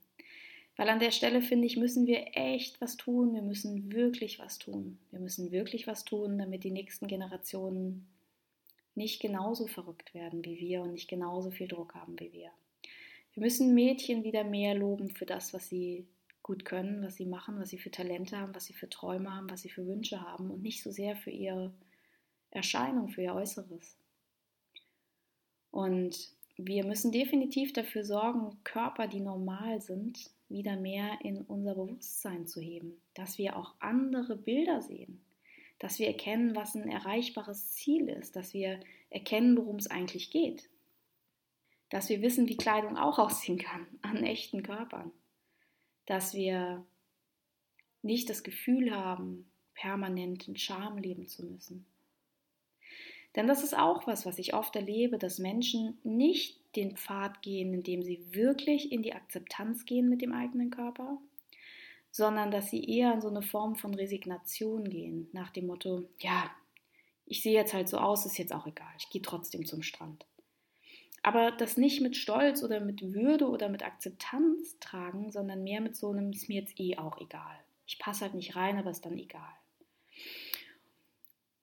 Weil 0.77 0.89
an 0.89 1.01
der 1.01 1.11
Stelle, 1.11 1.43
finde 1.43 1.67
ich, 1.67 1.77
müssen 1.77 2.07
wir 2.07 2.29
echt 2.33 2.81
was 2.81 2.97
tun. 2.97 3.35
Wir 3.35 3.43
müssen 3.43 3.93
wirklich 3.93 4.39
was 4.39 4.59
tun. 4.59 4.99
Wir 5.11 5.21
müssen 5.21 5.53
wirklich 5.53 5.87
was 5.87 6.05
tun, 6.05 6.39
damit 6.39 6.65
die 6.65 6.71
nächsten 6.71 7.07
Generationen 7.07 8.07
nicht 8.95 9.21
genauso 9.21 9.67
verrückt 9.67 10.15
werden 10.15 10.45
wie 10.45 10.59
wir 10.59 10.83
und 10.83 10.93
nicht 10.93 11.09
genauso 11.09 11.51
viel 11.51 11.69
Druck 11.69 11.95
haben 11.95 12.19
wie 12.19 12.33
wir. 12.33 12.51
Wir 13.35 13.43
müssen 13.43 13.75
Mädchen 13.75 14.25
wieder 14.25 14.45
mehr 14.45 14.75
loben 14.75 15.09
für 15.09 15.27
das, 15.27 15.55
was 15.55 15.69
sie 15.69 16.07
gut 16.43 16.65
können, 16.65 17.03
was 17.03 17.17
sie 17.17 17.25
machen, 17.25 17.59
was 17.59 17.71
sie 17.71 17.79
für 17.79 17.91
Talente 17.91 18.37
haben, 18.37 18.55
was 18.55 18.67
sie 18.67 18.75
für 18.75 18.89
Träume 18.89 19.35
haben, 19.35 19.51
was 19.51 19.63
sie 19.63 19.71
für 19.71 19.87
Wünsche 19.87 20.21
haben 20.21 20.51
und 20.51 20.63
nicht 20.63 20.83
so 20.83 20.91
sehr 20.91 21.17
für 21.17 21.31
ihre 21.31 21.73
Erscheinung, 22.51 23.09
für 23.09 23.23
ihr 23.23 23.35
Äußeres. 23.35 23.97
Und 25.71 26.31
wir 26.57 26.85
müssen 26.85 27.13
definitiv 27.13 27.73
dafür 27.73 28.05
sorgen, 28.05 28.59
Körper, 28.65 29.07
die 29.07 29.21
normal 29.21 29.81
sind, 29.81 30.31
wieder 30.49 30.77
mehr 30.77 31.19
in 31.23 31.41
unser 31.43 31.75
Bewusstsein 31.75 32.47
zu 32.47 32.61
heben, 32.61 33.01
dass 33.15 33.39
wir 33.39 33.57
auch 33.57 33.75
andere 33.81 34.37
Bilder 34.37 34.83
sehen, 34.83 35.21
dass 35.83 35.99
wir 35.99 36.07
erkennen, 36.07 36.55
was 36.55 36.77
ein 36.77 36.89
erreichbares 36.89 37.73
Ziel 37.73 38.09
ist, 38.09 38.37
dass 38.37 38.55
wir 38.55 38.79
erkennen, 39.11 39.57
worum 39.57 39.77
es 39.77 39.89
eigentlich 39.89 40.31
geht, 40.31 40.71
dass 41.91 42.09
wir 42.09 42.23
wissen, 42.23 42.49
wie 42.49 42.57
Kleidung 42.57 42.97
auch 42.97 43.19
aussehen 43.19 43.59
kann 43.59 43.89
an 44.03 44.23
echten 44.23 44.63
Körpern, 44.63 45.11
dass 46.07 46.35
wir 46.35 46.87
nicht 48.01 48.31
das 48.31 48.45
Gefühl 48.45 48.95
haben, 48.95 49.51
permanent 49.75 50.47
in 50.47 50.57
Scham 50.57 50.99
leben 50.99 51.27
zu 51.27 51.45
müssen. 51.45 51.85
Denn 53.35 53.49
das 53.49 53.65
ist 53.65 53.77
auch 53.77 54.07
was, 54.07 54.25
was 54.25 54.39
ich 54.39 54.55
oft 54.55 54.77
erlebe, 54.77 55.19
dass 55.19 55.41
Menschen 55.41 55.99
nicht 56.05 56.61
den 56.77 56.97
Pfad 56.97 57.43
gehen, 57.43 57.75
indem 57.75 58.05
sie 58.05 58.25
wirklich 58.31 58.93
in 58.93 59.03
die 59.03 59.15
Akzeptanz 59.15 59.85
gehen 59.85 60.09
mit 60.09 60.23
dem 60.23 60.33
eigenen 60.33 60.71
Körper, 60.71 61.19
sondern 62.13 62.51
dass 62.51 62.71
sie 62.71 62.85
eher 62.85 63.15
in 63.15 63.21
so 63.21 63.29
eine 63.29 63.43
Form 63.43 63.75
von 63.75 63.95
Resignation 63.95 64.89
gehen, 64.89 65.29
nach 65.33 65.51
dem 65.51 65.67
Motto, 65.67 66.05
ja, 66.21 66.51
ich 67.25 67.43
sehe 67.43 67.55
jetzt 67.55 67.73
halt 67.73 67.89
so 67.89 67.97
aus, 67.99 68.27
ist 68.27 68.39
jetzt 68.39 68.53
auch 68.53 68.67
egal, 68.67 68.93
ich 68.99 69.11
gehe 69.11 69.23
trotzdem 69.23 69.65
zum 69.65 69.83
Strand. 69.83 70.27
Aber 71.23 71.53
das 71.53 71.77
nicht 71.77 72.01
mit 72.01 72.17
Stolz 72.17 72.63
oder 72.63 72.81
mit 72.81 73.15
Würde 73.15 73.49
oder 73.49 73.69
mit 73.69 73.85
Akzeptanz 73.85 74.79
tragen, 74.81 75.31
sondern 75.31 75.63
mehr 75.63 75.81
mit 75.81 75.97
so 75.97 76.11
einem, 76.11 76.31
ist 76.33 76.49
mir 76.49 76.61
jetzt 76.61 76.79
eh 76.79 76.99
auch 76.99 77.21
egal. 77.21 77.59
Ich 77.87 77.99
passe 77.99 78.23
halt 78.23 78.35
nicht 78.35 78.57
rein, 78.57 78.77
aber 78.77 78.91
ist 78.91 79.07
dann 79.07 79.19
egal. 79.19 79.53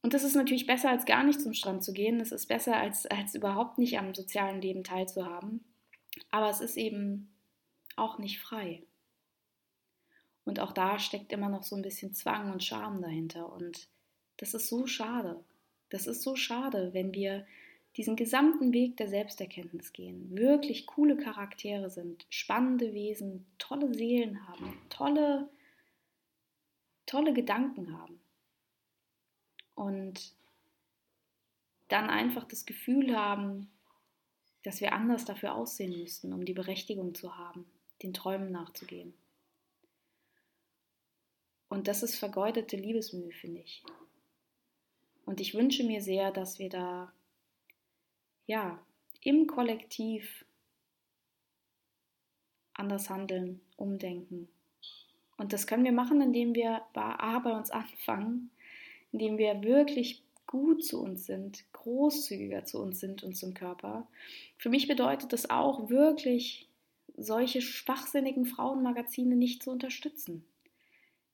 Und 0.01 0.13
das 0.13 0.23
ist 0.23 0.35
natürlich 0.35 0.65
besser, 0.65 0.89
als 0.89 1.05
gar 1.05 1.25
nicht 1.25 1.41
zum 1.41 1.53
Strand 1.53 1.83
zu 1.83 1.91
gehen. 1.91 2.19
Das 2.19 2.31
ist 2.31 2.47
besser, 2.47 2.77
als, 2.77 3.05
als 3.05 3.35
überhaupt 3.35 3.77
nicht 3.77 3.99
am 3.99 4.15
sozialen 4.15 4.61
Leben 4.61 4.85
teilzuhaben. 4.85 5.65
Aber 6.31 6.49
es 6.49 6.61
ist 6.61 6.77
eben 6.77 7.35
auch 7.97 8.17
nicht 8.17 8.39
frei. 8.39 8.83
Und 10.49 10.59
auch 10.59 10.71
da 10.71 10.97
steckt 10.97 11.31
immer 11.31 11.47
noch 11.47 11.61
so 11.61 11.75
ein 11.75 11.83
bisschen 11.83 12.15
Zwang 12.15 12.51
und 12.51 12.63
Scham 12.63 13.03
dahinter. 13.03 13.53
Und 13.53 13.87
das 14.37 14.55
ist 14.55 14.67
so 14.67 14.87
schade. 14.87 15.43
Das 15.89 16.07
ist 16.07 16.23
so 16.23 16.35
schade, 16.35 16.91
wenn 16.91 17.13
wir 17.13 17.45
diesen 17.97 18.15
gesamten 18.15 18.73
Weg 18.73 18.97
der 18.97 19.09
Selbsterkenntnis 19.09 19.93
gehen, 19.93 20.35
wirklich 20.35 20.87
coole 20.87 21.17
Charaktere 21.17 21.91
sind, 21.91 22.25
spannende 22.29 22.93
Wesen, 22.95 23.45
tolle 23.59 23.93
Seelen 23.93 24.47
haben, 24.47 24.75
tolle, 24.89 25.47
tolle 27.05 27.33
Gedanken 27.33 27.95
haben 27.95 28.19
und 29.75 30.33
dann 31.89 32.09
einfach 32.09 32.45
das 32.45 32.65
Gefühl 32.65 33.15
haben, 33.15 33.69
dass 34.63 34.81
wir 34.81 34.93
anders 34.93 35.25
dafür 35.25 35.53
aussehen 35.53 35.95
müssten, 35.99 36.33
um 36.33 36.43
die 36.43 36.53
Berechtigung 36.53 37.13
zu 37.13 37.37
haben, 37.37 37.65
den 38.01 38.15
Träumen 38.15 38.51
nachzugehen. 38.51 39.13
Und 41.69 41.87
das 41.87 42.03
ist 42.03 42.15
vergeudete 42.15 42.75
Liebesmühe, 42.75 43.31
finde 43.31 43.61
ich. 43.61 43.83
Und 45.25 45.39
ich 45.39 45.53
wünsche 45.53 45.83
mir 45.83 46.01
sehr, 46.01 46.31
dass 46.31 46.59
wir 46.59 46.69
da, 46.69 47.13
ja, 48.47 48.83
im 49.21 49.47
Kollektiv 49.47 50.45
anders 52.73 53.09
handeln, 53.09 53.61
umdenken. 53.77 54.49
Und 55.37 55.53
das 55.53 55.67
können 55.67 55.83
wir 55.83 55.91
machen, 55.91 56.21
indem 56.21 56.55
wir 56.55 56.81
bei 56.93 57.01
A 57.01 57.39
bei 57.39 57.55
uns 57.55 57.69
anfangen 57.71 58.51
indem 59.11 59.37
wir 59.37 59.63
wirklich 59.63 60.23
gut 60.45 60.83
zu 60.83 61.01
uns 61.01 61.25
sind, 61.25 61.63
großzügiger 61.73 62.65
zu 62.65 62.81
uns 62.81 62.99
sind 62.99 63.23
und 63.23 63.35
zum 63.35 63.53
Körper. 63.53 64.07
Für 64.57 64.69
mich 64.69 64.87
bedeutet 64.87 65.33
das 65.33 65.49
auch 65.49 65.89
wirklich, 65.89 66.67
solche 67.15 67.61
schwachsinnigen 67.61 68.45
Frauenmagazine 68.45 69.35
nicht 69.35 69.61
zu 69.61 69.71
unterstützen. 69.71 70.45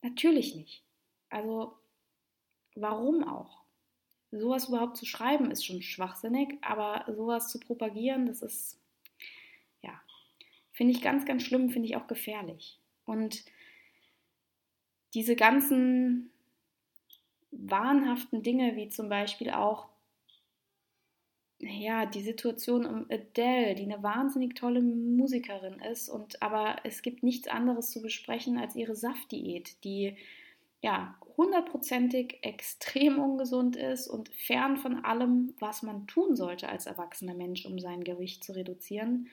Natürlich 0.06 0.54
nicht. 0.54 0.84
Also 1.32 1.74
warum 2.76 3.24
auch? 3.24 3.64
Sowas 4.30 4.68
überhaupt 4.68 4.98
zu 4.98 5.06
schreiben 5.08 5.50
ist 5.50 5.66
schon 5.66 5.82
schwachsinnig, 5.82 6.60
aber 6.62 7.12
sowas 7.12 7.50
zu 7.50 7.60
propagieren, 7.60 8.28
das 8.28 8.44
ist, 8.44 8.80
ja, 9.82 10.00
finde 10.74 10.94
ich 10.94 11.02
ganz, 11.02 11.26
ganz 11.26 11.42
schlimm, 11.42 11.72
finde 11.72 11.88
ich 11.88 11.96
auch 11.96 12.06
gefährlich. 12.06 12.80
Und 13.06 13.46
diese 15.16 15.36
ganzen 15.36 16.30
wahnhaften 17.50 18.44
Dinge, 18.44 18.76
wie 18.76 18.90
zum 18.90 19.10
Beispiel 19.10 19.50
auch 19.50 19.88
ja, 21.60 22.06
die 22.06 22.22
Situation 22.22 22.86
um 22.86 23.06
Adele, 23.10 23.76
die 23.76 23.84
eine 23.84 24.04
wahnsinnig 24.04 24.56
tolle 24.56 24.82
Musikerin 24.82 25.80
ist, 25.92 26.10
und 26.10 26.42
aber 26.42 26.78
es 26.84 27.02
gibt 27.02 27.24
nichts 27.24 27.48
anderes 27.48 27.92
zu 27.92 28.02
besprechen 28.02 28.58
als 28.58 28.76
ihre 28.76 28.96
Saftdiät, 28.96 29.84
die 29.84 30.18
ja 30.82 31.18
hundertprozentig 31.38 32.40
extrem 32.44 33.20
ungesund 33.20 33.76
ist 33.76 34.08
und 34.08 34.30
fern 34.30 34.78
von 34.78 35.04
allem, 35.04 35.54
was 35.60 35.82
man 35.82 36.08
tun 36.08 36.36
sollte 36.36 36.70
als 36.70 36.86
erwachsener 36.86 37.34
Mensch, 37.34 37.66
um 37.66 37.80
sein 37.80 38.04
Gewicht 38.04 38.44
zu 38.44 38.54
reduzieren. 38.54 39.30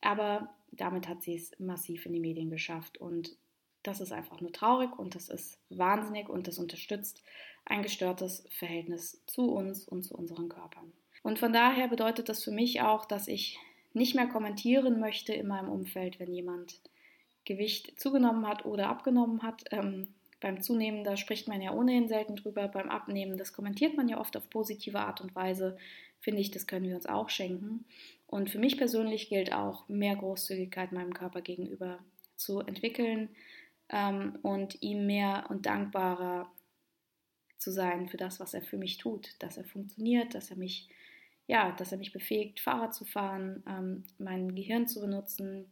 Aber 0.00 0.54
damit 0.72 1.08
hat 1.08 1.22
sie 1.22 1.34
es 1.34 1.58
massiv 1.58 2.06
in 2.06 2.12
die 2.12 2.20
Medien 2.20 2.50
geschafft 2.50 2.98
und 2.98 3.36
das 3.82 4.00
ist 4.00 4.12
einfach 4.12 4.40
nur 4.40 4.52
traurig 4.52 4.98
und 4.98 5.14
das 5.14 5.28
ist 5.28 5.60
wahnsinnig 5.70 6.28
und 6.28 6.48
das 6.48 6.58
unterstützt 6.58 7.22
ein 7.64 7.82
gestörtes 7.82 8.44
Verhältnis 8.50 9.22
zu 9.26 9.52
uns 9.52 9.86
und 9.86 10.02
zu 10.02 10.14
unseren 10.16 10.48
Körpern. 10.48 10.92
Und 11.26 11.40
von 11.40 11.52
daher 11.52 11.88
bedeutet 11.88 12.28
das 12.28 12.44
für 12.44 12.52
mich 12.52 12.82
auch, 12.82 13.04
dass 13.04 13.26
ich 13.26 13.58
nicht 13.94 14.14
mehr 14.14 14.28
kommentieren 14.28 15.00
möchte 15.00 15.32
in 15.32 15.48
meinem 15.48 15.68
Umfeld, 15.68 16.20
wenn 16.20 16.32
jemand 16.32 16.80
Gewicht 17.44 17.98
zugenommen 17.98 18.46
hat 18.46 18.64
oder 18.64 18.88
abgenommen 18.88 19.42
hat. 19.42 19.64
Ähm, 19.72 20.06
beim 20.40 20.62
Zunehmen, 20.62 21.02
da 21.02 21.16
spricht 21.16 21.48
man 21.48 21.60
ja 21.60 21.72
ohnehin 21.72 22.06
selten 22.06 22.36
drüber. 22.36 22.68
Beim 22.68 22.88
Abnehmen, 22.88 23.38
das 23.38 23.52
kommentiert 23.52 23.96
man 23.96 24.08
ja 24.08 24.20
oft 24.20 24.36
auf 24.36 24.48
positive 24.50 25.00
Art 25.00 25.20
und 25.20 25.34
Weise. 25.34 25.76
Finde 26.20 26.40
ich, 26.40 26.52
das 26.52 26.68
können 26.68 26.86
wir 26.88 26.94
uns 26.94 27.06
auch 27.06 27.28
schenken. 27.28 27.86
Und 28.28 28.48
für 28.48 28.60
mich 28.60 28.76
persönlich 28.76 29.28
gilt 29.28 29.52
auch, 29.52 29.88
mehr 29.88 30.14
Großzügigkeit 30.14 30.92
meinem 30.92 31.12
Körper 31.12 31.40
gegenüber 31.40 31.98
zu 32.36 32.60
entwickeln, 32.60 33.30
ähm, 33.88 34.38
und 34.42 34.80
ihm 34.80 35.06
mehr 35.06 35.46
und 35.48 35.66
dankbarer 35.66 36.48
zu 37.58 37.72
sein 37.72 38.08
für 38.08 38.16
das, 38.16 38.38
was 38.38 38.54
er 38.54 38.62
für 38.62 38.76
mich 38.76 38.98
tut, 38.98 39.34
dass 39.40 39.56
er 39.56 39.64
funktioniert, 39.64 40.34
dass 40.36 40.52
er 40.52 40.56
mich, 40.56 40.88
ja, 41.46 41.72
dass 41.72 41.92
er 41.92 41.98
mich 41.98 42.12
befähigt, 42.12 42.60
Fahrrad 42.60 42.94
zu 42.94 43.04
fahren, 43.04 43.62
ähm, 43.68 44.04
mein 44.18 44.54
Gehirn 44.54 44.88
zu 44.88 45.00
benutzen, 45.00 45.70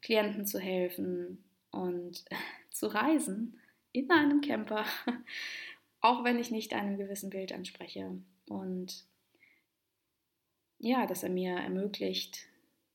Klienten 0.00 0.46
zu 0.46 0.58
helfen 0.58 1.44
und 1.70 2.24
zu 2.70 2.86
reisen 2.86 3.58
in 3.92 4.10
einem 4.10 4.40
Camper, 4.40 4.84
auch 6.00 6.24
wenn 6.24 6.38
ich 6.38 6.50
nicht 6.50 6.74
einem 6.74 6.96
gewissen 6.96 7.30
Bild 7.30 7.52
anspreche. 7.52 8.16
Und 8.48 9.04
ja, 10.78 11.06
dass 11.06 11.22
er 11.22 11.30
mir 11.30 11.54
ermöglicht, 11.54 12.46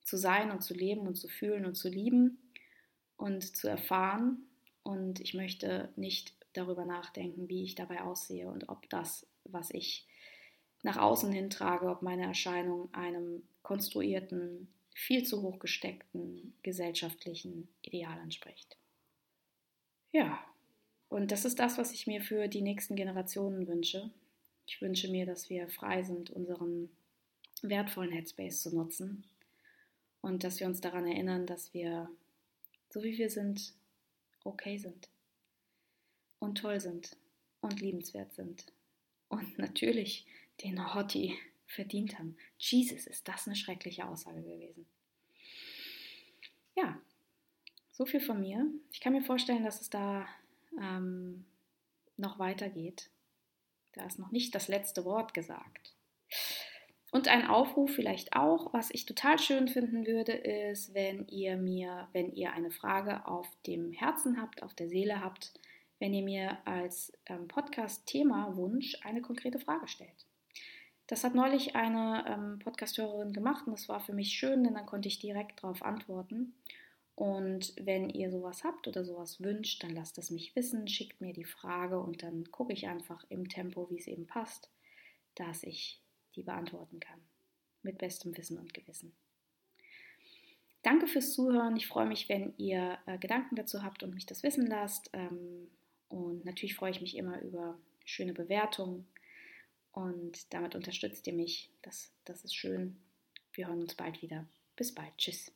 zu 0.03 0.17
sein 0.17 0.51
und 0.51 0.61
zu 0.61 0.73
leben 0.73 1.07
und 1.07 1.15
zu 1.15 1.27
fühlen 1.27 1.65
und 1.65 1.75
zu 1.75 1.89
lieben 1.89 2.37
und 3.15 3.55
zu 3.55 3.69
erfahren 3.69 4.45
und 4.83 5.21
ich 5.21 5.33
möchte 5.33 5.89
nicht 5.95 6.35
darüber 6.53 6.85
nachdenken, 6.85 7.47
wie 7.49 7.63
ich 7.63 7.75
dabei 7.75 8.01
aussehe 8.01 8.47
und 8.49 8.69
ob 8.69 8.89
das, 8.89 9.25
was 9.45 9.71
ich 9.71 10.05
nach 10.83 10.97
außen 10.97 11.31
hin 11.31 11.49
trage, 11.49 11.89
ob 11.89 12.01
meine 12.01 12.23
Erscheinung 12.23 12.93
einem 12.93 13.43
konstruierten, 13.63 14.67
viel 14.93 15.25
zu 15.25 15.41
hoch 15.41 15.57
gesteckten 15.57 16.53
gesellschaftlichen 16.61 17.67
Ideal 17.81 18.19
entspricht. 18.19 18.77
Ja, 20.11 20.39
und 21.09 21.31
das 21.31 21.45
ist 21.45 21.57
das, 21.57 21.77
was 21.77 21.91
ich 21.93 22.05
mir 22.05 22.21
für 22.21 22.47
die 22.47 22.61
nächsten 22.61 22.95
Generationen 22.95 23.67
wünsche. 23.67 24.11
Ich 24.67 24.81
wünsche 24.81 25.09
mir, 25.09 25.25
dass 25.25 25.49
wir 25.49 25.67
frei 25.67 26.03
sind, 26.03 26.29
unseren 26.29 26.89
wertvollen 27.63 28.11
Headspace 28.11 28.61
zu 28.61 28.75
nutzen 28.75 29.23
und 30.21 30.43
dass 30.43 30.59
wir 30.59 30.67
uns 30.67 30.81
daran 30.81 31.07
erinnern, 31.07 31.47
dass 31.47 31.73
wir, 31.73 32.09
so 32.89 33.03
wie 33.03 33.17
wir 33.17 33.29
sind, 33.29 33.73
okay 34.43 34.77
sind 34.77 35.09
und 36.39 36.57
toll 36.57 36.79
sind 36.79 37.15
und 37.61 37.79
liebenswert 37.79 38.33
sind 38.33 38.65
und 39.29 39.57
natürlich 39.57 40.25
den 40.61 40.93
Hottie 40.93 41.37
verdient 41.67 42.17
haben. 42.19 42.37
Jesus, 42.57 43.07
ist 43.07 43.27
das 43.27 43.47
eine 43.47 43.55
schreckliche 43.55 44.07
Aussage 44.07 44.41
gewesen. 44.41 44.85
Ja, 46.75 46.99
so 47.91 48.05
viel 48.05 48.21
von 48.21 48.39
mir. 48.39 48.65
Ich 48.91 48.99
kann 48.99 49.13
mir 49.13 49.23
vorstellen, 49.23 49.63
dass 49.63 49.81
es 49.81 49.89
da 49.89 50.27
ähm, 50.79 51.45
noch 52.17 52.39
weitergeht. 52.39 53.09
Da 53.93 54.05
ist 54.05 54.19
noch 54.19 54.31
nicht 54.31 54.55
das 54.55 54.67
letzte 54.67 55.05
Wort 55.05 55.33
gesagt. 55.33 55.93
Und 57.11 57.27
ein 57.27 57.45
Aufruf 57.45 57.91
vielleicht 57.91 58.35
auch, 58.35 58.73
was 58.73 58.89
ich 58.89 59.05
total 59.05 59.37
schön 59.37 59.67
finden 59.67 60.07
würde, 60.07 60.31
ist, 60.31 60.95
wenn 60.95 61.27
ihr 61.27 61.57
mir, 61.57 62.07
wenn 62.11 62.31
ihr 62.31 62.53
eine 62.53 62.71
Frage 62.71 63.27
auf 63.27 63.47
dem 63.67 63.91
Herzen 63.91 64.41
habt, 64.41 64.63
auf 64.63 64.73
der 64.73 64.89
Seele 64.89 65.21
habt, 65.21 65.53
wenn 65.99 66.11
ihr 66.11 66.23
mir 66.23 66.57
als 66.65 67.13
ähm, 67.27 67.47
Podcast-Thema-Wunsch 67.47 68.97
eine 69.03 69.21
konkrete 69.21 69.59
Frage 69.59 69.87
stellt. 69.87 70.25
Das 71.07 71.23
hat 71.23 71.35
neulich 71.35 71.75
eine 71.75 72.25
ähm, 72.27 72.59
Podcast-Hörerin 72.59 73.33
gemacht 73.33 73.67
und 73.67 73.73
das 73.73 73.89
war 73.89 73.99
für 73.99 74.13
mich 74.13 74.29
schön, 74.33 74.63
denn 74.63 74.73
dann 74.73 74.85
konnte 74.85 75.07
ich 75.07 75.19
direkt 75.19 75.63
darauf 75.63 75.83
antworten. 75.83 76.53
Und 77.15 77.73
wenn 77.79 78.09
ihr 78.09 78.31
sowas 78.31 78.63
habt 78.63 78.87
oder 78.87 79.05
sowas 79.05 79.39
wünscht, 79.39 79.83
dann 79.83 79.91
lasst 79.91 80.17
es 80.17 80.31
mich 80.31 80.55
wissen, 80.55 80.87
schickt 80.87 81.21
mir 81.21 81.33
die 81.33 81.43
Frage 81.43 81.99
und 81.99 82.23
dann 82.23 82.49
gucke 82.51 82.73
ich 82.73 82.87
einfach 82.87 83.23
im 83.29 83.49
Tempo, 83.49 83.89
wie 83.89 83.97
es 83.97 84.07
eben 84.07 84.25
passt, 84.25 84.71
dass 85.35 85.63
ich 85.63 86.01
die 86.35 86.43
beantworten 86.43 86.99
kann. 86.99 87.19
Mit 87.83 87.97
bestem 87.97 88.35
Wissen 88.35 88.57
und 88.57 88.73
Gewissen. 88.73 89.13
Danke 90.81 91.07
fürs 91.07 91.33
Zuhören. 91.33 91.75
Ich 91.75 91.87
freue 91.87 92.07
mich, 92.07 92.29
wenn 92.29 92.53
ihr 92.57 92.97
äh, 93.05 93.17
Gedanken 93.17 93.55
dazu 93.55 93.83
habt 93.83 94.03
und 94.03 94.13
mich 94.13 94.25
das 94.25 94.41
wissen 94.41 94.65
lasst. 94.65 95.09
Ähm, 95.13 95.69
und 96.09 96.45
natürlich 96.45 96.75
freue 96.75 96.91
ich 96.91 97.01
mich 97.01 97.15
immer 97.15 97.41
über 97.41 97.77
schöne 98.05 98.33
Bewertungen. 98.33 99.07
Und 99.93 100.53
damit 100.53 100.75
unterstützt 100.75 101.25
ihr 101.27 101.33
mich. 101.33 101.69
Das, 101.81 102.11
das 102.25 102.43
ist 102.43 102.55
schön. 102.55 102.97
Wir 103.53 103.67
hören 103.67 103.81
uns 103.81 103.95
bald 103.95 104.21
wieder. 104.21 104.47
Bis 104.75 104.93
bald. 104.93 105.15
Tschüss. 105.17 105.51